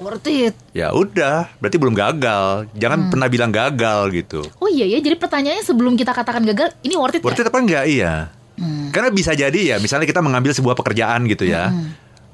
Worth 0.01 0.25
it. 0.27 0.57
Ya 0.72 0.90
udah, 0.90 1.53
berarti 1.61 1.77
belum 1.77 1.92
gagal. 1.92 2.66
Hmm. 2.66 2.75
Jangan 2.75 2.98
pernah 3.12 3.29
bilang 3.29 3.53
gagal 3.53 4.01
gitu. 4.11 4.40
Oh 4.57 4.66
iya 4.66 4.88
ya, 4.88 4.98
jadi 4.98 5.14
pertanyaannya 5.20 5.62
sebelum 5.62 5.94
kita 5.94 6.11
katakan 6.11 6.42
gagal, 6.42 6.72
ini 6.81 6.96
worth 6.96 7.20
it 7.20 7.22
Worth 7.22 7.38
it 7.38 7.46
apa 7.46 7.61
enggak? 7.61 7.85
Iya. 7.87 8.33
Hmm. 8.57 8.88
Karena 8.88 9.12
bisa 9.12 9.33
jadi 9.33 9.61
ya, 9.61 9.77
misalnya 9.79 10.05
kita 10.05 10.25
mengambil 10.25 10.53
sebuah 10.53 10.72
pekerjaan 10.75 11.29
gitu 11.29 11.44
ya. 11.44 11.68
Hmm. 11.68 11.92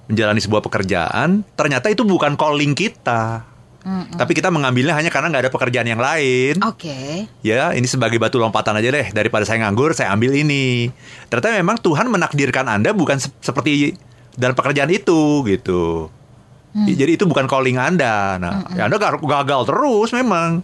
Menjalani 0.08 0.40
sebuah 0.40 0.60
pekerjaan, 0.60 1.44
ternyata 1.52 1.88
itu 1.88 2.00
bukan 2.00 2.32
calling 2.34 2.72
kita. 2.72 3.44
Hmm, 3.78 4.04
Tapi 4.10 4.32
kita 4.32 4.48
mengambilnya 4.48 4.92
hanya 4.92 5.08
karena 5.08 5.28
nggak 5.28 5.48
ada 5.48 5.52
pekerjaan 5.52 5.84
yang 5.84 6.00
lain. 6.00 6.60
Oke. 6.60 7.28
Ya, 7.40 7.70
ini 7.70 7.84
sebagai 7.84 8.16
batu 8.16 8.36
lompatan 8.36 8.74
aja 8.74 8.88
deh. 8.88 9.06
Daripada 9.10 9.44
saya 9.44 9.62
nganggur, 9.62 9.92
saya 9.92 10.10
ambil 10.10 10.34
ini. 10.34 10.88
Ternyata 11.26 11.54
memang 11.54 11.76
Tuhan 11.78 12.08
menakdirkan 12.08 12.66
Anda 12.66 12.90
bukan 12.90 13.16
se- 13.16 13.32
seperti 13.38 13.96
dalam 14.34 14.52
pekerjaan 14.52 14.88
itu 14.88 15.44
gitu. 15.46 16.08
Jadi 16.74 17.16
itu 17.16 17.24
bukan 17.24 17.44
calling 17.44 17.74
Anda. 17.74 18.36
Nah, 18.36 18.64
ya 18.72 18.86
Anda 18.86 18.96
gagal 18.98 19.60
terus 19.64 20.10
memang. 20.10 20.62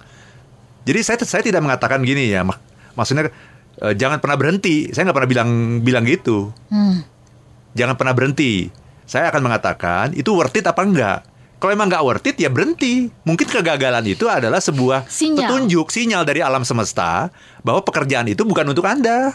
Jadi 0.84 1.00
saya 1.00 1.16
saya 1.20 1.42
tidak 1.42 1.60
mengatakan 1.60 2.00
gini 2.00 2.28
ya. 2.28 2.44
mak- 2.44 2.60
Maksudnya 2.92 3.32
eh, 3.80 3.94
jangan 3.94 4.20
pernah 4.20 4.36
berhenti. 4.36 4.88
Saya 4.88 5.08
nggak 5.08 5.16
pernah 5.16 5.30
bilang 5.30 5.50
bilang 5.80 6.04
gitu. 6.04 6.52
Hmm. 6.68 7.02
Jangan 7.72 7.96
pernah 7.96 8.12
berhenti. 8.12 8.68
Saya 9.04 9.28
akan 9.28 9.42
mengatakan 9.44 10.12
itu 10.12 10.32
worth 10.32 10.56
it 10.56 10.64
apa 10.64 10.82
enggak. 10.82 11.20
Kalau 11.60 11.72
emang 11.72 11.88
nggak 11.88 12.04
worth 12.04 12.28
it 12.28 12.36
ya 12.36 12.52
berhenti. 12.52 13.08
Mungkin 13.24 13.46
kegagalan 13.48 14.04
itu 14.04 14.28
adalah 14.28 14.60
sebuah 14.60 15.08
Sinyal. 15.08 15.48
petunjuk, 15.48 15.88
sinyal 15.88 16.22
dari 16.28 16.44
alam 16.44 16.60
semesta 16.60 17.32
bahwa 17.64 17.80
pekerjaan 17.80 18.28
itu 18.28 18.44
bukan 18.44 18.68
untuk 18.68 18.84
Anda. 18.84 19.32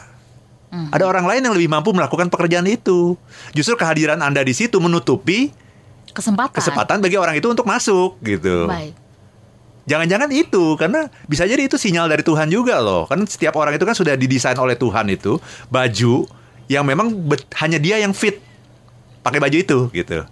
Hmm. 0.70 0.94
Ada 0.94 1.10
orang 1.10 1.26
lain 1.26 1.42
yang 1.50 1.54
lebih 1.58 1.70
mampu 1.74 1.90
melakukan 1.90 2.30
pekerjaan 2.30 2.70
itu. 2.70 3.18
Justru 3.58 3.74
kehadiran 3.74 4.22
Anda 4.22 4.46
di 4.46 4.54
situ 4.54 4.78
menutupi 4.78 5.50
Kesempatan. 6.14 6.54
kesempatan 6.54 6.98
bagi 7.02 7.18
orang 7.18 7.34
itu 7.38 7.50
untuk 7.50 7.66
masuk 7.66 8.22
gitu. 8.22 8.70
Baik. 8.70 8.94
Jangan-jangan 9.90 10.30
itu 10.30 10.78
karena 10.78 11.10
bisa 11.26 11.50
jadi 11.50 11.66
itu 11.66 11.82
sinyal 11.82 12.06
dari 12.06 12.22
Tuhan 12.22 12.46
juga 12.54 12.78
loh. 12.78 13.10
Kan 13.10 13.26
setiap 13.26 13.58
orang 13.58 13.74
itu 13.74 13.86
kan 13.90 13.98
sudah 13.98 14.14
didesain 14.14 14.58
oleh 14.62 14.78
Tuhan 14.78 15.10
itu 15.10 15.42
baju 15.74 16.30
yang 16.70 16.86
memang 16.86 17.10
hanya 17.58 17.82
dia 17.82 17.98
yang 17.98 18.14
fit 18.14 18.38
pakai 19.22 19.40
baju 19.42 19.58
itu 19.58 19.80
gitu. 19.92 20.26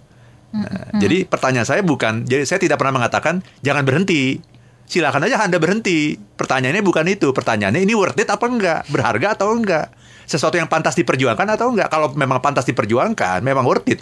Nah, 0.48 0.96
Jadi 0.96 1.28
pertanyaan 1.28 1.68
saya 1.68 1.84
bukan, 1.84 2.24
jadi 2.24 2.48
saya 2.48 2.56
tidak 2.56 2.80
pernah 2.80 2.96
mengatakan 2.96 3.44
jangan 3.60 3.84
berhenti. 3.84 4.40
Silakan 4.88 5.28
aja 5.28 5.44
Anda 5.44 5.60
berhenti. 5.60 6.16
Pertanyaannya 6.16 6.80
bukan 6.80 7.04
itu. 7.12 7.28
Pertanyaannya 7.36 7.84
ini 7.84 7.92
worth 7.92 8.16
it 8.16 8.32
apa 8.32 8.48
enggak? 8.48 8.88
Berharga 8.88 9.36
atau 9.36 9.52
enggak? 9.52 9.92
Sesuatu 10.24 10.56
yang 10.56 10.64
pantas 10.64 10.96
diperjuangkan 10.96 11.44
atau 11.44 11.68
enggak? 11.76 11.92
Kalau 11.92 12.16
memang 12.16 12.40
pantas 12.40 12.64
diperjuangkan, 12.64 13.44
memang 13.44 13.68
worth 13.68 13.84
it. 13.92 14.00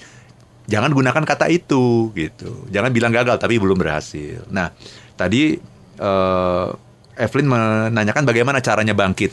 Jangan 0.71 0.95
gunakan 0.95 1.27
kata 1.27 1.51
itu 1.51 2.15
gitu. 2.15 2.71
Jangan 2.71 2.95
bilang 2.95 3.11
gagal 3.11 3.43
tapi 3.43 3.59
belum 3.59 3.75
berhasil. 3.75 4.47
Nah, 4.55 4.71
tadi 5.19 5.59
eh 5.99 6.69
Evelyn 7.17 7.49
menanyakan 7.49 8.29
bagaimana 8.29 8.61
caranya 8.63 8.93
bangkit. 8.93 9.33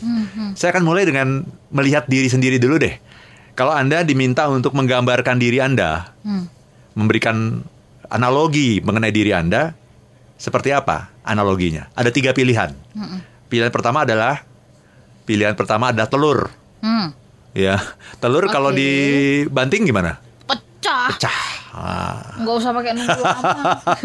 Saya 0.57 0.73
akan 0.73 0.87
mulai 0.87 1.03
dengan 1.05 1.45
melihat 1.69 2.09
diri 2.09 2.31
sendiri 2.31 2.57
dulu 2.57 2.79
deh. 2.79 2.95
Kalau 3.53 3.69
Anda 3.69 4.01
diminta 4.01 4.49
untuk 4.49 4.73
menggambarkan 4.73 5.37
diri 5.37 5.57
Anda, 5.57 6.09
Hmm. 6.21 6.49
memberikan 6.93 7.61
analogi 8.07 8.81
mengenai 8.81 9.09
diri 9.09 9.29
Anda, 9.29 9.77
seperti 10.35 10.69
apa 10.69 11.13
analoginya? 11.21 11.89
Ada 11.93 12.09
tiga 12.09 12.31
pilihan. 12.31 12.73
Pilihan 13.45 13.69
pertama 13.69 14.01
adalah 14.01 14.41
pilihan 15.23 15.53
pertama 15.53 15.93
adalah 15.93 16.09
telur. 16.09 16.49
Hmm. 16.81 17.13
Ya, 17.53 17.77
telur 18.17 18.49
kalau 18.49 18.73
Oke. 18.73 18.81
dibanting 18.81 19.85
gimana? 19.85 20.17
Pecah. 20.43 21.13
Pecah. 21.13 21.39
Ah, 21.69 22.37
Nggak 22.37 22.55
usah 22.55 22.69
pakai 22.71 22.91
nunggu 22.91 23.17
lama. 23.17 23.53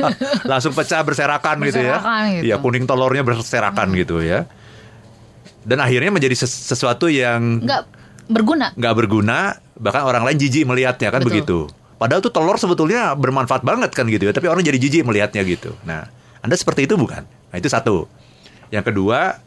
langsung 0.52 0.72
pecah 0.72 1.00
berserakan, 1.00 1.56
gitu 1.62 1.80
ya. 1.80 1.96
Berserakan 1.96 2.22
gitu. 2.30 2.44
Iya, 2.44 2.56
kuning 2.58 2.84
telurnya 2.84 3.22
berserakan 3.22 3.88
gitu 3.92 4.16
ya. 4.20 4.44
Dan 5.64 5.80
akhirnya 5.80 6.08
menjadi 6.08 6.32
ses- 6.34 6.64
sesuatu 6.64 7.08
yang 7.08 7.60
Nggak 7.60 7.82
berguna. 8.28 8.76
nggak 8.76 8.94
berguna, 8.94 9.56
bahkan 9.74 10.04
orang 10.04 10.22
lain 10.28 10.38
jijik 10.38 10.68
melihatnya 10.68 11.08
kan 11.08 11.20
Betul. 11.24 11.28
begitu. 11.32 11.58
Padahal 11.98 12.22
tuh 12.22 12.30
telur 12.30 12.54
sebetulnya 12.54 13.16
bermanfaat 13.18 13.66
banget 13.66 13.90
kan 13.90 14.06
gitu 14.06 14.28
ya, 14.28 14.32
tapi 14.36 14.46
orang 14.46 14.62
jadi 14.62 14.78
jijik 14.78 15.02
melihatnya 15.02 15.42
gitu. 15.42 15.74
Nah, 15.82 16.06
Anda 16.38 16.54
seperti 16.54 16.86
itu 16.86 16.94
bukan? 16.94 17.26
Nah, 17.26 17.56
itu 17.58 17.66
satu. 17.66 18.06
Yang 18.70 18.94
kedua, 18.94 19.40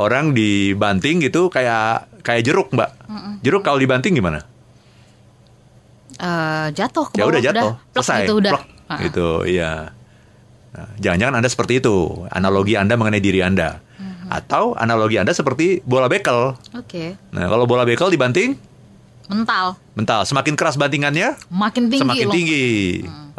orang 0.00 0.32
dibanting 0.32 1.20
gitu 1.20 1.52
kayak 1.52 2.08
kayak 2.24 2.40
jeruk, 2.40 2.72
Mbak. 2.72 2.90
Jeruk 3.44 3.60
kalau 3.60 3.76
dibanting 3.76 4.16
gimana? 4.16 4.40
Eh, 6.14 6.66
jatuh 6.72 7.10
ke 7.10 7.18
Ya 7.20 7.26
udah 7.26 7.42
jatuh, 7.42 7.72
selesai. 7.92 8.24
gitu 8.24 8.34
udah. 8.38 8.52
Ah. 8.86 8.98
Gitu, 9.02 9.28
iya. 9.50 9.90
Nah, 10.74 10.88
jangan-jangan 10.98 11.34
Anda 11.42 11.48
seperti 11.50 11.84
itu, 11.84 12.26
analogi 12.30 12.78
Anda 12.78 12.94
mengenai 12.96 13.20
diri 13.20 13.42
Anda. 13.42 13.82
Atau 14.32 14.76
analogi 14.76 15.20
Anda 15.20 15.32
seperti 15.32 15.80
bola 15.84 16.08
bekel. 16.08 16.56
Oke. 16.76 17.18
Nah, 17.32 17.48
kalau 17.48 17.64
bola 17.68 17.84
bekel 17.84 18.08
dibanting, 18.12 18.56
Mental. 19.28 19.76
mental. 19.96 20.20
Semakin 20.28 20.54
keras 20.54 20.76
bantingannya, 20.76 21.36
Makin 21.48 21.88
tinggi 21.88 22.00
semakin 22.04 22.28
tinggi 22.28 22.64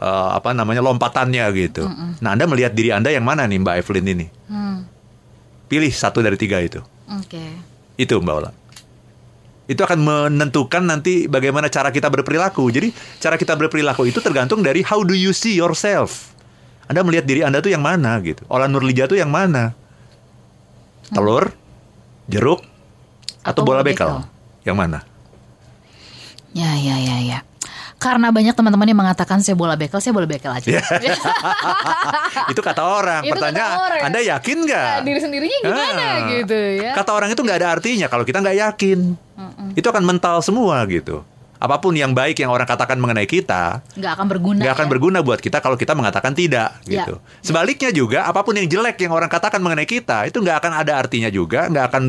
eh, 0.02 0.30
apa 0.34 0.52
namanya 0.58 0.82
lompatannya 0.82 1.46
gitu. 1.54 1.86
Nah 2.22 2.34
anda 2.34 2.50
melihat 2.50 2.74
diri 2.74 2.90
anda 2.90 3.14
yang 3.14 3.22
mana 3.22 3.46
nih 3.46 3.62
Mbak 3.62 3.76
Evelyn 3.86 4.08
ini? 4.18 4.26
Hmm. 4.50 4.90
Pilih 5.70 5.94
satu 5.94 6.26
dari 6.26 6.38
tiga 6.38 6.58
itu. 6.62 6.82
Oke. 7.06 7.42
Itu 7.98 8.18
Mbak 8.18 8.36
Ola. 8.36 8.52
Itu 9.66 9.82
akan 9.82 10.00
menentukan 10.06 10.86
nanti 10.86 11.26
bagaimana 11.26 11.70
cara 11.74 11.90
kita 11.90 12.10
berperilaku. 12.10 12.70
Jadi 12.70 12.94
cara 13.18 13.38
kita 13.38 13.58
berperilaku 13.58 14.10
itu 14.10 14.22
tergantung 14.22 14.62
dari 14.62 14.86
how 14.86 15.02
do 15.02 15.14
you 15.14 15.34
see 15.34 15.58
yourself. 15.58 16.34
Anda 16.86 17.02
melihat 17.02 17.26
diri 17.26 17.42
anda 17.42 17.62
tuh 17.66 17.74
yang 17.74 17.82
mana 17.82 18.22
gitu. 18.22 18.46
Olah 18.46 18.70
Nurlija 18.70 19.10
tuh 19.10 19.18
yang 19.18 19.34
mana? 19.34 19.74
Telur, 21.10 21.54
jeruk, 22.26 22.62
atau, 23.42 23.62
Atau 23.62 23.62
bola 23.62 23.86
bekel? 23.86 24.06
bekel. 24.10 24.26
Yang 24.66 24.78
mana? 24.78 25.00
Ya 26.56 26.72
ya 26.74 26.96
ya 26.98 27.18
ya. 27.22 27.40
Karena 27.96 28.30
banyak 28.30 28.54
teman-teman 28.54 28.86
yang 28.86 29.00
mengatakan 29.00 29.40
saya 29.40 29.56
bola 29.56 29.74
bekel, 29.74 29.98
saya 29.98 30.12
bola 30.12 30.28
bekel 30.28 30.52
aja. 30.52 30.68
itu 32.52 32.62
kata 32.62 32.82
orang. 32.84 33.22
Itu 33.24 33.34
kata 33.34 33.50
Pertanyaan, 33.50 33.78
orang. 33.78 34.02
Anda 34.04 34.20
yakin 34.22 34.58
nggak? 34.64 34.86
Nah, 34.86 35.02
diri 35.02 35.20
sendirinya 35.20 35.58
gimana 35.64 36.04
Ah. 36.04 36.16
gitu 36.30 36.58
ya. 36.82 36.92
Kata 36.94 37.12
orang 37.14 37.30
itu 37.32 37.42
nggak 37.42 37.58
ada 37.58 37.70
artinya 37.72 38.08
kalau 38.08 38.24
kita 38.24 38.44
nggak 38.44 38.58
yakin. 38.58 39.00
Itu 39.74 39.88
akan 39.90 40.04
mental 40.06 40.40
semua 40.42 40.84
gitu. 40.86 41.24
Apa 41.56 41.80
pun 41.80 41.92
yang 41.92 42.12
baik 42.12 42.38
yang 42.38 42.50
orang 42.50 42.66
katakan 42.66 42.96
mengenai 42.96 43.26
kita 43.26 43.80
Nggak 43.96 44.12
akan 44.16 44.26
berguna. 44.28 44.62
nggak 44.62 44.74
akan 44.76 44.88
ya. 44.88 44.92
berguna 44.92 45.18
buat 45.20 45.40
kita 45.40 45.58
kalau 45.60 45.76
kita 45.76 45.94
mengatakan 45.94 46.32
tidak 46.32 46.80
Ya. 46.84 47.04
gitu. 47.04 47.18
Sebaliknya 47.40 47.90
juga 47.90 48.20
apa 48.24 48.42
pun 48.42 48.54
yang 48.54 48.68
jelek 48.68 49.00
yang 49.00 49.12
orang 49.12 49.28
katakan 49.28 49.60
mengenai 49.60 49.86
kita 49.86 50.26
itu 50.26 50.38
nggak 50.38 50.58
akan 50.60 50.72
ada 50.76 50.98
artinya 50.98 51.28
juga, 51.28 51.68
nggak 51.68 51.86
akan 51.88 52.04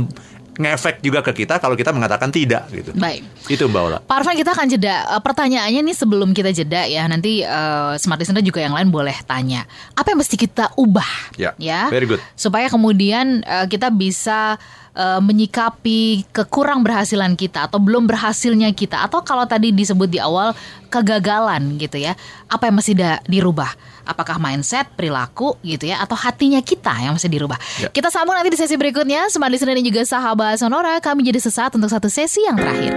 ngefek 0.57 1.05
juga 1.05 1.21
ke 1.21 1.45
kita 1.45 1.61
kalau 1.61 1.77
kita 1.77 1.93
mengatakan 1.93 2.33
tidak 2.33 2.65
gitu. 2.73 2.89
Baik. 2.97 3.29
Itu 3.45 3.69
Mbak 3.69 3.83
Ola. 3.83 3.99
Pak 4.01 4.17
Arfan 4.17 4.33
kita 4.35 4.57
akan 4.57 4.67
jeda. 4.67 5.05
Eh, 5.07 5.21
Pertanyaannya 5.21 5.85
nih 5.85 5.93
sebelum 5.95 6.33
kita 6.33 6.49
jeda 6.49 6.89
ya 6.89 7.05
nanti 7.05 7.45
eh, 7.45 7.93
smart 8.01 8.17
listener 8.17 8.41
juga 8.41 8.65
yang 8.65 8.73
lain 8.73 8.89
boleh 8.89 9.13
tanya. 9.29 9.69
Apa 9.93 10.17
yang 10.17 10.25
mesti 10.25 10.33
kita 10.35 10.73
ubah? 10.75 11.37
Ya, 11.37 11.53
very 11.87 12.09
good. 12.09 12.25
Supaya 12.33 12.73
kemudian 12.73 13.45
eh, 13.45 13.67
kita 13.69 13.93
bisa 13.93 14.57
eh, 14.97 15.21
menyikapi 15.21 16.25
kekurang 16.33 16.81
berhasilan 16.81 17.37
kita 17.37 17.69
atau 17.69 17.77
belum 17.77 18.09
berhasilnya 18.09 18.73
kita 18.73 19.05
atau 19.05 19.21
kalau 19.21 19.45
tadi 19.45 19.71
disebut 19.71 20.09
di 20.09 20.19
awal 20.19 20.57
kegagalan 20.89 21.77
gitu 21.77 22.01
ya. 22.01 22.17
Apa 22.49 22.73
yang 22.73 22.81
mesti 22.81 22.93
da- 22.97 23.21
dirubah? 23.29 23.69
Apakah 24.07 24.39
mindset, 24.39 24.87
perilaku 24.95 25.59
gitu 25.67 25.91
ya 25.91 25.99
atau 26.01 26.15
hatinya 26.15 26.63
kita 26.63 26.95
yang 27.05 27.19
mesti 27.19 27.29
dirubah? 27.29 27.59
Ya. 27.83 27.89
Kita 27.91 28.09
sambung 28.09 28.39
nanti 28.39 28.55
di 28.55 28.59
sesi 28.59 28.79
berikutnya. 28.79 29.29
Smart 29.29 29.51
listener 29.53 29.77
dan 29.77 29.85
juga 29.85 30.03
sahabat 30.07 30.57
Sonora 30.63 30.97
kami 31.03 31.27
jadi 31.27 31.43
sesaat 31.43 31.75
untuk 31.77 31.91
satu 31.91 32.09
sesi 32.09 32.47
yang 32.47 32.57
terakhir. 32.57 32.95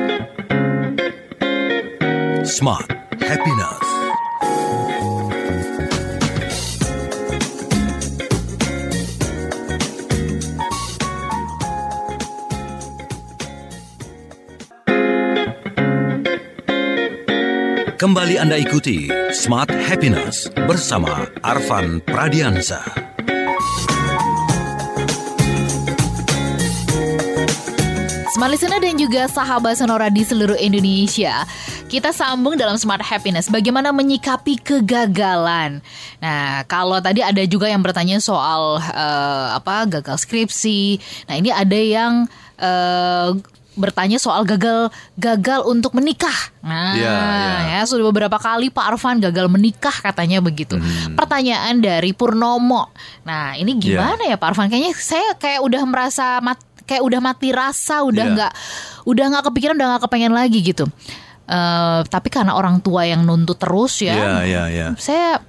Smart 2.46 2.88
Happiness. 3.20 3.99
Kembali 18.00 18.40
Anda 18.40 18.56
ikuti 18.56 19.12
Smart 19.36 19.68
Happiness 19.68 20.48
bersama 20.56 21.28
Arvan 21.44 22.00
Pradiansa. 22.08 22.80
Smart 28.32 28.56
Listener 28.56 28.80
dan 28.80 28.96
juga 28.96 29.28
sahabat 29.28 29.76
Sonora 29.76 30.08
di 30.08 30.24
seluruh 30.24 30.56
Indonesia 30.64 31.44
Kita 31.92 32.16
sambung 32.16 32.56
dalam 32.56 32.80
Smart 32.80 33.04
Happiness. 33.04 33.52
Bagaimana 33.52 33.92
menyikapi 33.92 34.64
kegagalan? 34.64 35.84
Nah 36.24 36.64
kalau 36.72 37.04
tadi 37.04 37.20
ada 37.20 37.44
juga 37.44 37.68
yang 37.68 37.84
bertanya 37.84 38.24
soal 38.24 38.80
eh, 38.80 39.48
apa 39.60 39.84
gagal 39.92 40.24
skripsi. 40.24 41.04
Nah 41.28 41.36
ini 41.36 41.52
ada 41.52 41.76
yang 41.76 42.32
eh, 42.64 43.36
bertanya 43.74 44.18
soal 44.18 44.44
gagal 44.44 44.90
gagal 45.16 45.64
untuk 45.64 45.94
menikah. 45.94 46.34
Nah, 46.60 46.94
Iya, 46.94 47.16
iya. 47.16 47.58
ya 47.78 47.82
sudah 47.84 48.08
beberapa 48.08 48.36
kali 48.36 48.68
Pak 48.68 48.86
Arfan 48.96 49.20
gagal 49.20 49.48
menikah 49.48 49.94
katanya 49.94 50.40
begitu. 50.40 50.76
Hmm. 50.76 51.16
Pertanyaan 51.16 51.80
dari 51.80 52.12
Purnomo. 52.12 52.90
Nah, 53.24 53.54
ini 53.54 53.78
Iya. 53.78 53.82
gimana 54.02 54.24
ya 54.26 54.36
Pak 54.36 54.48
Arfan? 54.52 54.68
Kayaknya 54.68 54.94
saya 54.94 55.28
kayak 55.36 55.62
udah 55.62 55.82
merasa 55.84 56.26
mat- 56.40 56.66
kayak 56.84 57.06
udah 57.06 57.20
mati 57.20 57.54
rasa, 57.54 58.02
udah 58.02 58.26
Iya. 58.26 58.34
nggak 58.36 58.52
udah 59.06 59.26
nggak 59.30 59.44
kepikiran, 59.48 59.76
udah 59.78 59.88
nggak 59.96 60.04
kepengen 60.06 60.34
lagi 60.34 60.60
gitu. 60.60 60.86
Eh, 61.46 62.00
tapi 62.06 62.30
karena 62.30 62.54
orang 62.54 62.78
tua 62.78 63.06
yang 63.06 63.26
nuntut 63.26 63.58
terus 63.58 64.02
ya, 64.02 64.14
Iya, 64.14 64.34
iya, 64.46 64.64
iya. 64.70 64.88
saya 64.98 65.42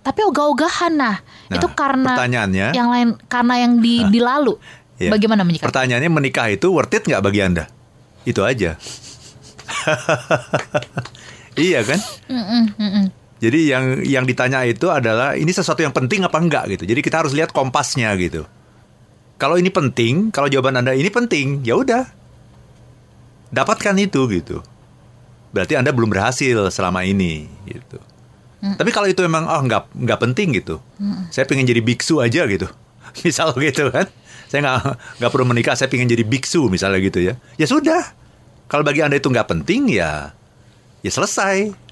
tapi 0.00 0.22
ogah-ogahan 0.22 0.94
nah, 0.94 1.18
Nah, 1.18 1.56
itu 1.58 1.66
karena 1.72 2.14
pertanyaannya- 2.14 2.70
yang 2.76 2.88
lain 2.88 3.08
karena 3.26 3.54
yang 3.58 3.72
di 3.80 4.04
dilalu. 4.06 4.54
Iya. 4.96 5.12
Bagaimana 5.12 5.44
menyikapi? 5.44 5.68
Pertanyaannya 5.68 6.10
menikah 6.10 6.48
itu 6.48 6.72
worth 6.72 6.96
it 6.96 7.04
nggak 7.04 7.20
bagi 7.20 7.40
Anda? 7.44 7.68
Itu 8.24 8.42
aja. 8.42 8.80
iya 11.68 11.84
kan? 11.84 12.00
Jadi 13.36 13.68
yang 13.68 14.00
yang 14.00 14.24
ditanya 14.24 14.64
itu 14.64 14.88
adalah 14.88 15.36
ini 15.36 15.52
sesuatu 15.52 15.84
yang 15.84 15.92
penting 15.92 16.24
apa 16.24 16.40
enggak 16.40 16.64
gitu. 16.72 16.88
Jadi 16.88 17.00
kita 17.04 17.20
harus 17.20 17.36
lihat 17.36 17.52
kompasnya 17.52 18.16
gitu. 18.16 18.48
Kalau 19.36 19.60
ini 19.60 19.68
penting, 19.68 20.32
kalau 20.32 20.48
jawaban 20.48 20.80
Anda 20.80 20.96
ini 20.96 21.12
penting, 21.12 21.60
ya 21.60 21.76
udah. 21.76 22.08
Dapatkan 23.52 23.94
itu 24.00 24.24
gitu. 24.32 24.64
berarti 25.56 25.72
Anda 25.72 25.88
belum 25.88 26.12
berhasil 26.12 26.68
selama 26.68 27.00
ini 27.08 27.48
gitu. 27.64 27.96
Tapi 28.60 28.90
kalau 28.90 29.06
itu 29.06 29.22
memang 29.22 29.46
oh 29.46 29.62
nggak 29.62 29.94
nggak 29.94 30.20
penting 30.20 30.58
gitu, 30.58 30.82
saya 31.30 31.46
pengen 31.46 31.68
jadi 31.68 31.78
biksu 31.78 32.18
aja 32.18 32.42
gitu, 32.50 32.66
misal 33.22 33.54
gitu 33.56 33.88
kan, 33.94 34.10
saya 34.46 34.60
nggak 34.64 34.78
nggak 35.22 35.30
perlu 35.30 35.46
menikah, 35.46 35.74
saya 35.74 35.90
pengen 35.90 36.10
jadi 36.10 36.22
biksu 36.22 36.66
misalnya 36.70 36.98
gitu 37.02 37.22
ya, 37.22 37.34
ya 37.58 37.66
sudah. 37.66 38.02
Kalau 38.66 38.82
bagi 38.82 39.02
anda 39.02 39.14
itu 39.18 39.30
nggak 39.30 39.46
penting 39.46 39.94
ya, 39.94 40.34
ya 41.02 41.10
selesai. 41.10 41.86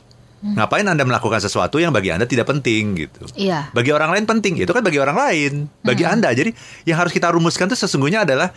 Ngapain 0.44 0.84
anda 0.84 1.00
melakukan 1.08 1.40
sesuatu 1.40 1.80
yang 1.80 1.88
bagi 1.88 2.12
anda 2.12 2.28
tidak 2.28 2.44
penting 2.52 3.00
gitu? 3.00 3.24
Iya. 3.32 3.72
Bagi 3.72 3.96
orang 3.96 4.12
lain 4.12 4.28
penting, 4.28 4.60
itu 4.60 4.68
kan 4.76 4.84
bagi 4.84 5.00
orang 5.00 5.16
lain, 5.16 5.52
bagi 5.80 6.04
anda. 6.04 6.28
Jadi 6.36 6.52
yang 6.84 7.00
harus 7.00 7.16
kita 7.16 7.32
rumuskan 7.32 7.64
itu 7.72 7.80
sesungguhnya 7.80 8.28
adalah 8.28 8.52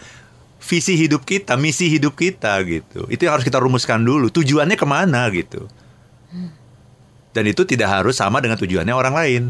visi 0.60 1.00
hidup 1.00 1.24
kita, 1.24 1.56
misi 1.56 1.88
hidup 1.88 2.20
kita 2.20 2.60
gitu. 2.68 3.08
Itu 3.08 3.24
yang 3.24 3.40
harus 3.40 3.48
kita 3.48 3.64
rumuskan 3.64 4.04
dulu. 4.04 4.28
Tujuannya 4.28 4.76
ke 4.76 4.84
mana 4.84 5.32
gitu? 5.32 5.72
Dan 7.32 7.44
itu 7.48 7.64
tidak 7.64 7.88
harus 8.02 8.20
sama 8.20 8.44
dengan 8.44 8.60
tujuannya 8.60 8.92
orang 8.92 9.14
lain. 9.16 9.42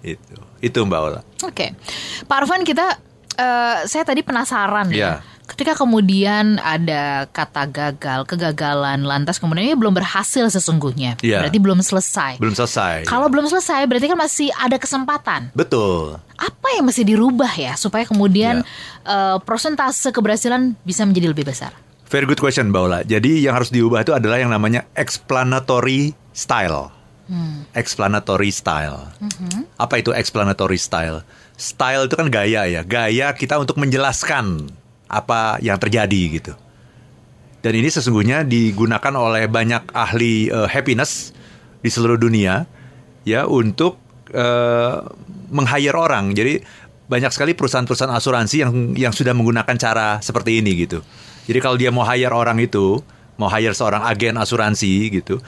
Itu, 0.00 0.34
itu 0.64 0.78
Mbak 0.80 1.00
Ola. 1.02 1.20
Oke, 1.44 1.76
Pak 2.24 2.36
Arfan 2.40 2.64
kita, 2.64 3.02
eh, 3.36 3.76
saya 3.84 4.02
tadi 4.02 4.20
penasaran 4.20 4.88
Iya. 4.90 5.20
ya. 5.22 5.34
Ketika 5.46 5.78
kemudian 5.78 6.58
ada 6.58 7.30
kata 7.30 7.70
gagal, 7.70 8.26
kegagalan, 8.26 9.06
lantas 9.06 9.38
kemudian 9.38 9.62
ini 9.62 9.78
belum 9.78 9.94
berhasil 9.94 10.42
sesungguhnya, 10.50 11.22
Iya. 11.22 11.46
berarti 11.46 11.58
belum 11.62 11.78
selesai. 11.78 12.42
Belum 12.42 12.50
selesai. 12.50 13.06
Kalau 13.06 13.30
belum 13.30 13.46
selesai, 13.46 13.86
berarti 13.86 14.10
kan 14.10 14.18
masih 14.18 14.50
ada 14.52 14.74
kesempatan. 14.74 15.54
Betul. 15.54 16.18
Apa 16.34 16.74
yang 16.74 16.82
mesti 16.82 17.06
dirubah 17.06 17.54
ya 17.54 17.78
supaya 17.78 18.02
kemudian 18.02 18.66
Iya. 18.66 18.66
eh, 19.06 19.36
persentase 19.38 20.10
keberhasilan 20.10 20.74
bisa 20.82 21.06
menjadi 21.06 21.30
lebih 21.30 21.46
besar? 21.46 21.70
Very 22.10 22.26
good 22.26 22.38
question 22.38 22.74
Mbak 22.74 22.82
Ola. 22.82 23.00
Jadi 23.02 23.42
yang 23.42 23.54
harus 23.54 23.70
diubah 23.70 24.02
itu 24.02 24.14
adalah 24.14 24.38
yang 24.38 24.50
namanya 24.50 24.82
explanatory 24.98 26.10
style. 26.30 26.90
Explanatory 27.74 28.50
style. 28.50 29.10
Apa 29.76 29.98
itu 29.98 30.14
explanatory 30.14 30.78
style? 30.78 31.26
Style 31.56 32.06
itu 32.06 32.14
kan 32.14 32.28
gaya 32.28 32.68
ya. 32.68 32.84
Gaya 32.84 33.32
kita 33.32 33.56
untuk 33.56 33.80
menjelaskan 33.80 34.68
apa 35.08 35.56
yang 35.64 35.80
terjadi 35.80 36.22
gitu. 36.36 36.52
Dan 37.64 37.72
ini 37.74 37.88
sesungguhnya 37.88 38.46
digunakan 38.46 39.12
oleh 39.16 39.48
banyak 39.48 39.90
ahli 39.90 40.52
eh, 40.52 40.68
happiness 40.68 41.32
di 41.80 41.88
seluruh 41.90 42.20
dunia 42.20 42.68
ya 43.24 43.48
untuk 43.48 43.98
eh, 44.30 44.96
meng-hire 45.50 45.96
orang. 45.96 46.36
Jadi 46.36 46.60
banyak 47.06 47.30
sekali 47.30 47.54
perusahaan-perusahaan 47.54 48.12
asuransi 48.12 48.56
yang 48.60 48.72
yang 48.94 49.12
sudah 49.14 49.32
menggunakan 49.32 49.76
cara 49.78 50.08
seperti 50.20 50.60
ini 50.60 50.86
gitu. 50.86 51.00
Jadi 51.46 51.58
kalau 51.62 51.78
dia 51.78 51.94
mau 51.94 52.02
hire 52.02 52.34
orang 52.34 52.58
itu, 52.58 52.98
mau 53.38 53.46
hire 53.46 53.72
seorang 53.72 54.02
agen 54.02 54.34
asuransi 54.34 54.92
gitu, 55.14 55.38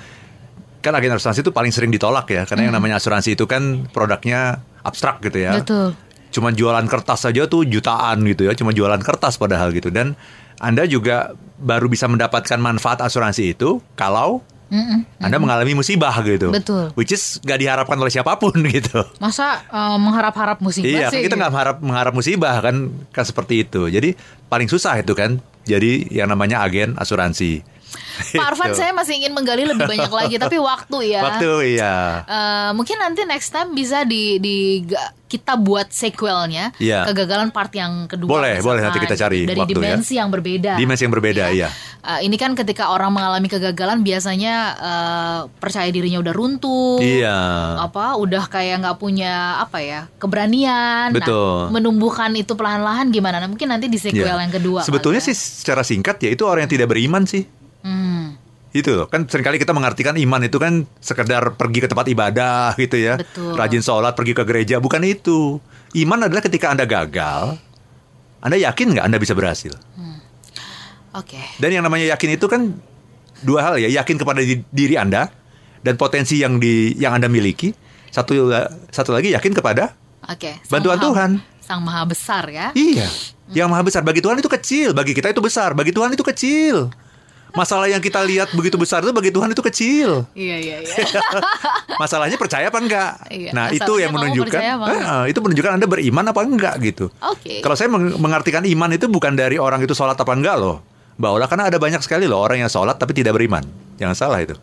kan 0.79 0.95
agen 0.95 1.19
asuransi 1.19 1.43
itu 1.43 1.51
paling 1.51 1.75
sering 1.75 1.91
ditolak 1.91 2.31
ya 2.31 2.47
karena 2.47 2.71
yang 2.71 2.75
namanya 2.79 3.03
asuransi 3.03 3.35
itu 3.35 3.51
kan 3.51 3.91
produknya 3.91 4.63
abstrak 4.89 5.21
gitu 5.23 5.39
ya. 5.39 5.61
Betul. 5.61 5.93
Cuma 6.29 6.49
jualan 6.51 6.85
kertas 6.85 7.25
saja 7.25 7.45
tuh 7.45 7.65
jutaan 7.65 8.21
gitu 8.23 8.45
ya, 8.45 8.53
cuma 8.53 8.73
jualan 8.73 9.01
kertas 9.01 9.37
padahal 9.37 9.73
gitu 9.73 9.89
dan 9.89 10.13
Anda 10.59 10.85
juga 10.85 11.33
baru 11.57 11.87
bisa 11.87 12.05
mendapatkan 12.05 12.59
manfaat 12.59 12.99
asuransi 13.01 13.55
itu 13.55 13.79
kalau 13.95 14.43
Mm-mm. 14.69 15.09
Anda 15.17 15.41
mengalami 15.41 15.73
musibah 15.73 16.13
gitu. 16.21 16.53
Betul. 16.53 16.93
Which 16.93 17.09
is 17.09 17.41
gak 17.41 17.57
diharapkan 17.57 17.97
oleh 17.97 18.13
siapa 18.13 18.37
pun 18.37 18.53
gitu. 18.69 19.01
Masa 19.17 19.65
eh, 19.65 19.97
mengharap-harap 19.97 20.61
musibah 20.61 20.85
Iya, 20.85 21.09
sih? 21.09 21.25
kita 21.25 21.41
nggak 21.41 21.49
mengharap 21.49 21.77
mengharap 21.81 22.13
musibah 22.13 22.61
kan 22.61 22.93
kan 23.09 23.25
seperti 23.25 23.65
itu. 23.65 23.89
Jadi 23.89 24.13
paling 24.45 24.69
susah 24.69 25.01
itu 25.01 25.17
kan. 25.17 25.41
Jadi 25.65 26.13
yang 26.13 26.29
namanya 26.29 26.61
agen 26.61 27.01
asuransi. 27.01 27.65
Pak 28.19 28.45
Arfan, 28.45 28.75
Gitu. 28.75 28.83
saya 28.83 28.93
masih 28.93 29.15
ingin 29.23 29.33
menggali 29.33 29.63
lebih 29.63 29.87
banyak 29.87 30.11
lagi, 30.11 30.37
tapi 30.37 30.59
waktu 30.59 31.15
ya. 31.15 31.23
Waktu 31.23 31.51
iya. 31.79 31.97
Eh, 32.27 32.71
mungkin 32.75 32.99
nanti 32.99 33.23
next 33.25 33.49
time 33.49 33.73
bisa 33.73 34.03
di, 34.03 34.37
di 34.39 34.83
kita 35.29 35.55
buat 35.55 35.93
sequelnya 35.93 36.73
Iya. 36.81 37.05
kegagalan 37.07 37.53
part 37.53 37.71
yang 37.71 38.09
kedua. 38.09 38.27
Boleh, 38.27 38.59
misalkan. 38.59 38.67
boleh, 38.67 38.81
nanti 38.83 38.99
kita 38.99 39.17
cari 39.17 39.41
dari 39.45 39.61
waktu 39.61 39.71
ya. 39.71 39.77
dimensi 39.77 40.13
yang 40.17 40.29
berbeda. 40.29 40.73
Dimensi 40.77 41.03
yang 41.05 41.15
berbeda, 41.15 41.45
iya. 41.53 41.69
Eh, 42.01 42.27
ini 42.27 42.37
kan 42.37 42.57
ketika 42.57 42.91
orang 42.91 43.13
mengalami 43.13 43.47
kegagalan 43.47 44.01
biasanya 44.03 44.55
eh, 44.75 45.41
percaya 45.61 45.89
dirinya 45.89 46.19
udah 46.19 46.35
runtuh. 46.35 46.99
Iya. 46.99 47.39
Apa 47.81 48.17
udah 48.17 48.45
kayak 48.49 48.83
nggak 48.83 48.99
punya 48.99 49.61
apa 49.61 49.79
ya 49.79 50.01
keberanian. 50.19 51.13
Betul. 51.13 51.69
Nah, 51.69 51.73
menumbuhkan 51.77 52.33
itu 52.35 52.57
perlahan-lahan 52.57 53.09
gimana? 53.09 53.39
Nah, 53.39 53.49
mungkin 53.49 53.69
nanti 53.69 53.87
di 53.87 54.01
sequel 54.01 54.27
Iya. 54.27 54.43
yang 54.43 54.53
kedua. 54.53 54.81
Sebetulnya 54.83 55.21
kali 55.21 55.29
sih 55.33 55.37
secara 55.37 55.85
singkat 55.85 56.19
ya 56.19 56.33
itu 56.33 56.43
orang 56.45 56.65
yang 56.67 56.73
tidak 56.73 56.89
beriman 56.91 57.29
sih. 57.29 57.45
Hmm, 57.81 58.35
Itu 58.69 58.93
loh, 58.95 59.07
kan 59.07 59.25
sering 59.25 59.43
kali 59.43 59.57
kita 59.57 59.71
mengartikan 59.71 60.13
iman 60.15 60.41
itu 60.41 60.57
kan 60.57 60.85
sekedar 60.99 61.55
pergi 61.55 61.81
ke 61.81 61.89
tempat 61.89 62.05
ibadah 62.07 62.77
gitu 62.77 62.95
ya. 62.95 63.17
Betul. 63.17 63.55
Rajin 63.55 63.81
sholat, 63.81 64.13
pergi 64.13 64.33
ke 64.33 64.43
gereja, 64.43 64.77
bukan 64.77 65.01
itu. 65.03 65.57
Iman 65.95 66.21
adalah 66.23 66.41
ketika 66.41 66.69
Anda 66.69 66.85
gagal, 66.85 67.57
Anda 68.39 68.57
yakin 68.59 68.93
nggak 68.93 69.05
Anda 69.05 69.17
bisa 69.17 69.33
berhasil? 69.33 69.73
Oke. 71.11 71.41
Dan 71.57 71.73
yang 71.73 71.83
namanya 71.83 72.13
yakin 72.13 72.37
itu 72.37 72.47
kan 72.47 72.77
dua 73.41 73.65
hal 73.65 73.75
ya, 73.79 73.89
yakin 73.95 74.17
kepada 74.17 74.39
di- 74.39 74.67
diri 74.69 74.95
Anda 74.95 75.33
dan 75.81 75.97
potensi 75.97 76.37
yang 76.37 76.61
di 76.61 76.93
yang 76.95 77.17
Anda 77.17 77.27
miliki. 77.27 77.73
Satu 78.09 78.53
satu 78.89 79.11
lagi 79.11 79.33
yakin 79.33 79.53
kepada 79.53 79.97
Oke. 80.25 80.61
Sang 80.61 80.71
Bantuan 80.71 80.97
Maha- 80.97 81.07
Tuhan. 81.07 81.31
Sang 81.59 81.81
Maha 81.81 82.03
Besar 82.05 82.45
ya. 82.49 82.69
iya. 82.73 83.09
Yang 83.49 83.69
maha 83.71 83.81
besar 83.81 84.05
bagi 84.05 84.21
Tuhan 84.21 84.37
itu 84.37 84.45
kecil, 84.47 84.93
bagi 84.93 85.17
kita 85.17 85.33
itu 85.33 85.41
besar, 85.41 85.73
bagi 85.73 85.89
Tuhan 85.89 86.13
itu 86.13 86.21
kecil. 86.21 86.93
Masalah 87.57 87.89
yang 87.89 87.99
kita 87.99 88.21
lihat 88.25 88.53
begitu 88.53 88.77
besar 88.77 89.01
itu 89.01 89.13
bagi 89.13 89.33
Tuhan 89.33 89.49
itu 89.51 89.63
kecil. 89.65 90.29
Iya 90.37 90.57
iya 90.61 90.77
iya. 90.85 90.97
Masalahnya 92.03 92.37
percaya 92.37 92.69
apa 92.69 92.79
enggak? 92.79 93.13
Iya, 93.33 93.51
nah, 93.57 93.73
itu 93.73 93.93
yang 93.97 94.13
menunjukkan 94.13 94.61
enggak? 94.61 94.93
Eh, 94.93 95.25
itu 95.33 95.39
menunjukkan 95.41 95.73
Anda 95.81 95.87
beriman 95.89 96.25
apa 96.29 96.41
enggak 96.45 96.75
gitu. 96.85 97.09
Oke. 97.25 97.65
Kalau 97.65 97.77
saya 97.77 97.89
meng- 97.89 98.21
mengartikan 98.21 98.63
iman 98.63 98.91
itu 98.93 99.09
bukan 99.09 99.33
dari 99.33 99.57
orang 99.57 99.81
itu 99.81 99.97
sholat 99.97 100.15
apa 100.15 100.33
enggak 100.37 100.61
loh. 100.61 100.85
Mbak 101.19 101.31
Ola 101.35 101.47
karena 101.51 101.65
ada 101.67 101.79
banyak 101.83 101.99
sekali 101.99 102.31
loh 102.31 102.39
orang 102.39 102.63
yang 102.63 102.71
sholat 102.71 102.95
tapi 102.95 103.11
tidak 103.17 103.35
beriman. 103.35 103.67
Jangan 103.99 104.15
salah 104.15 104.39
itu. 104.39 104.55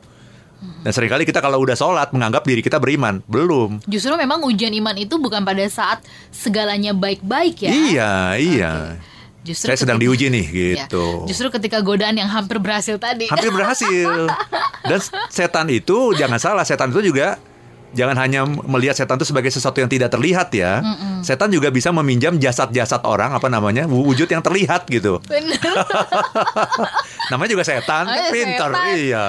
Dan 0.86 0.94
sering 0.94 1.10
kali 1.10 1.26
kita 1.26 1.42
kalau 1.42 1.58
udah 1.60 1.74
sholat 1.74 2.14
menganggap 2.14 2.46
diri 2.46 2.62
kita 2.62 2.78
beriman. 2.78 3.20
Belum. 3.26 3.82
Justru 3.90 4.14
memang 4.16 4.46
ujian 4.46 4.72
iman 4.72 4.96
itu 4.96 5.18
bukan 5.18 5.42
pada 5.42 5.66
saat 5.68 6.06
segalanya 6.30 6.94
baik-baik 6.94 7.66
ya. 7.66 7.72
Iya, 7.74 8.14
iya. 8.38 8.74
Justru 9.46 9.70
Saya 9.70 9.78
sedang 9.78 10.02
diuji 10.02 10.34
nih 10.34 10.46
Ya, 10.50 10.90
gitu. 10.90 11.30
Justru 11.30 11.54
ketika 11.54 11.78
godaan 11.80 12.18
yang 12.18 12.26
hampir 12.26 12.58
berhasil 12.58 12.98
tadi. 12.98 13.30
Hampir 13.30 13.54
berhasil. 13.58 14.26
Dan 14.82 15.00
setan 15.30 15.70
itu 15.70 16.18
jangan 16.18 16.42
salah, 16.42 16.66
setan 16.66 16.90
itu 16.90 17.14
juga 17.14 17.38
jangan 17.96 18.18
hanya 18.20 18.44
melihat 18.44 18.92
setan 18.92 19.16
itu 19.16 19.30
sebagai 19.30 19.48
sesuatu 19.48 19.78
yang 19.80 19.88
tidak 19.88 20.10
terlihat 20.10 20.50
ya. 20.52 20.82
Setan 21.22 21.54
juga 21.54 21.70
bisa 21.70 21.94
meminjam 21.94 22.36
jasad-jasad 22.36 23.06
orang 23.06 23.38
apa 23.38 23.46
namanya 23.48 23.86
wujud 23.86 24.26
yang 24.26 24.42
terlihat 24.42 24.90
gitu. 24.90 25.22
Bener. 25.30 25.56
Namanya 27.32 27.50
juga 27.58 27.64
setan, 27.66 28.06
Oh, 28.06 28.14
iya, 28.14 28.30
pintar. 28.30 28.70
setan. 28.74 28.94
Iya. 28.98 29.24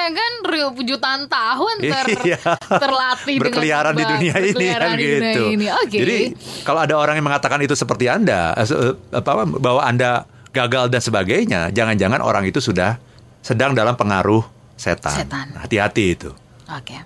Iya 0.00 0.16
kan 0.16 0.32
jutaan 0.80 1.22
tahun 1.28 1.74
ter, 1.84 2.06
Iya. 2.24 2.40
terlatih 2.72 3.36
dengan 3.36 3.44
berkeliaran 3.52 3.92
di 3.92 4.04
dunia 4.08 4.34
ini 4.40 4.66
kan 4.72 4.90
di 4.96 5.04
dunia 5.04 5.32
gitu. 5.32 5.42
ini. 5.52 5.66
Oke. 5.68 5.96
Jadi 6.00 6.18
kalau 6.64 6.80
ada 6.80 6.94
orang 6.96 7.20
yang 7.20 7.26
mengatakan 7.28 7.60
itu 7.60 7.76
seperti 7.76 8.08
Anda 8.08 8.56
eh, 8.56 8.64
eh, 8.64 8.94
apa 9.12 9.44
bahwa 9.44 9.84
Anda 9.84 10.24
gagal 10.50 10.88
dan 10.88 11.02
sebagainya, 11.04 11.60
jangan-jangan 11.70 12.24
orang 12.24 12.48
itu 12.48 12.58
sudah 12.58 12.96
sedang 13.44 13.76
dalam 13.76 13.94
pengaruh 13.94 14.42
setan. 14.74 15.28
Setan. 15.28 15.46
Hati-hati 15.60 16.04
itu. 16.16 16.30
Oke. 16.72 16.96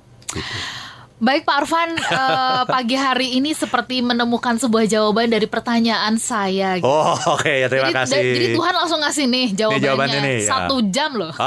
Baik 1.24 1.48
Pak 1.48 1.56
Arfan, 1.58 1.96
eh, 1.96 2.62
pagi 2.74 2.92
hari 2.94 3.40
ini 3.40 3.50
seperti 3.50 3.98
menemukan 3.98 4.60
sebuah 4.60 4.84
jawaban 4.84 5.32
dari 5.32 5.48
pertanyaan 5.48 6.20
saya. 6.20 6.76
gitu. 6.76 6.84
Oh, 6.84 7.16
oke 7.32 7.48
ya 7.48 7.64
terima 7.66 7.88
jadi, 7.88 7.96
kasih. 7.96 8.12
da- 8.14 8.34
jadi 8.34 8.46
Tuhan 8.52 8.74
langsung 8.74 9.00
ngasih 9.00 9.24
nih 9.26 9.46
jawabannya, 9.56 9.80
jawabannya 9.82 10.18
nih, 10.20 10.38
ya. 10.38 10.48
satu 10.52 10.76
jam 10.86 11.10
loh. 11.14 11.32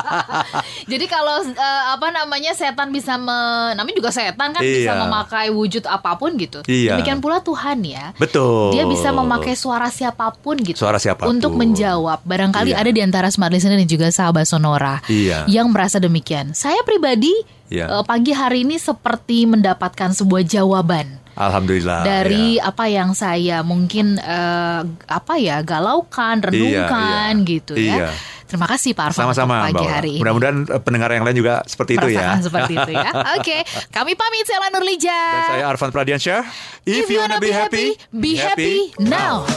jadi 0.92 1.04
kalau 1.06 1.36
eh, 1.46 1.82
apa 1.88 2.08
namanya 2.10 2.52
setan 2.52 2.92
bisa, 2.92 3.16
me, 3.16 3.32
namanya 3.72 3.96
juga 3.96 4.12
setan 4.12 4.52
kan 4.52 4.60
bisa 4.60 4.92
Iya. 4.92 5.00
memakai 5.00 5.48
wujud 5.48 5.88
apa 5.88 6.12
pun 6.14 6.36
gitu. 6.36 6.60
Iya. 6.64 6.94
Demikian 6.94 7.18
pula 7.18 7.40
Tuhan 7.40 7.80
ya. 7.82 8.12
Betul. 8.14 8.76
Dia 8.76 8.84
bisa 8.84 9.08
memakai 9.10 9.56
suara 9.56 9.88
siapa 9.88 10.28
pun 10.34 10.60
gitu. 10.60 10.76
Suara 10.76 11.00
siapa 11.00 11.24
pun. 11.24 11.32
Untuk 11.32 11.54
menjawab. 11.54 12.20
Barangkali 12.22 12.76
Iya. 12.76 12.80
ada 12.80 12.90
di 12.90 13.00
antara 13.00 13.28
smart 13.28 13.48
listener 13.48 13.80
dan 13.80 13.88
juga 13.88 14.12
sahabat 14.12 14.44
Sonora. 14.44 15.00
Iya. 15.08 15.48
Yang 15.48 15.66
merasa 15.70 15.96
demikian. 15.96 16.52
Saya 16.52 16.84
pribadi 16.84 17.32
Iya. 17.72 17.86
eh, 17.88 18.04
pagi 18.04 18.36
hari 18.36 18.68
ini 18.68 18.76
seperti 18.76 19.48
mendapatkan 19.48 20.12
sebuah 20.12 20.44
jawaban. 20.44 21.24
Alhamdulillah. 21.32 22.04
dari 22.04 22.60
ya. 22.60 22.68
apa 22.68 22.92
yang 22.92 23.16
saya 23.16 23.64
mungkin 23.64 24.20
eh, 24.20 24.82
apa 25.08 25.34
ya 25.40 25.64
galaukan, 25.64 26.44
renungkan 26.44 27.32
iya. 27.40 27.48
gitu 27.48 27.72
Iya. 27.72 27.96
ya. 27.96 28.10
Terima 28.52 28.68
kasih 28.68 28.92
Pak 28.92 29.16
Arfan 29.16 29.32
Sama-sama 29.32 29.64
pagi 29.64 29.80
Mbak 29.80 29.88
hari 29.88 30.10
ini. 30.12 30.20
Mudah-mudahan 30.20 30.56
eh, 30.68 30.80
pendengar 30.84 31.08
yang 31.16 31.24
lain 31.24 31.36
juga 31.40 31.64
seperti 31.64 31.96
itu 31.96 32.08
ya. 32.12 32.36
Seperti 32.46 32.76
itu 32.76 32.92
ya. 32.92 33.08
Oke, 33.40 33.64
kami 33.88 34.12
pamit 34.12 34.44
Sela 34.44 34.68
Nurlija. 34.68 35.08
Dan 35.32 35.42
saya 35.56 35.64
Arfan 35.72 35.88
Pradiansyah. 35.88 36.44
If 36.84 37.08
you 37.08 37.24
wanna 37.24 37.40
be 37.40 37.48
happy, 37.48 37.96
be 38.12 38.36
happy 38.36 38.92
now. 39.00 39.48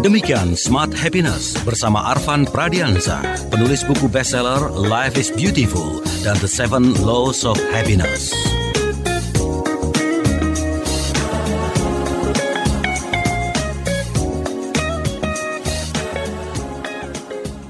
Demikian 0.00 0.56
Smart 0.56 0.96
Happiness 0.96 1.52
bersama 1.60 2.16
Arvan 2.16 2.48
Pradiansa, 2.48 3.20
penulis 3.52 3.84
buku 3.84 4.08
bestseller 4.08 4.72
Life 4.72 5.20
is 5.20 5.28
Beautiful 5.28 6.00
dan 6.24 6.40
The 6.40 6.48
Seven 6.48 6.96
Laws 7.04 7.44
of 7.44 7.60
Happiness. 7.68 8.32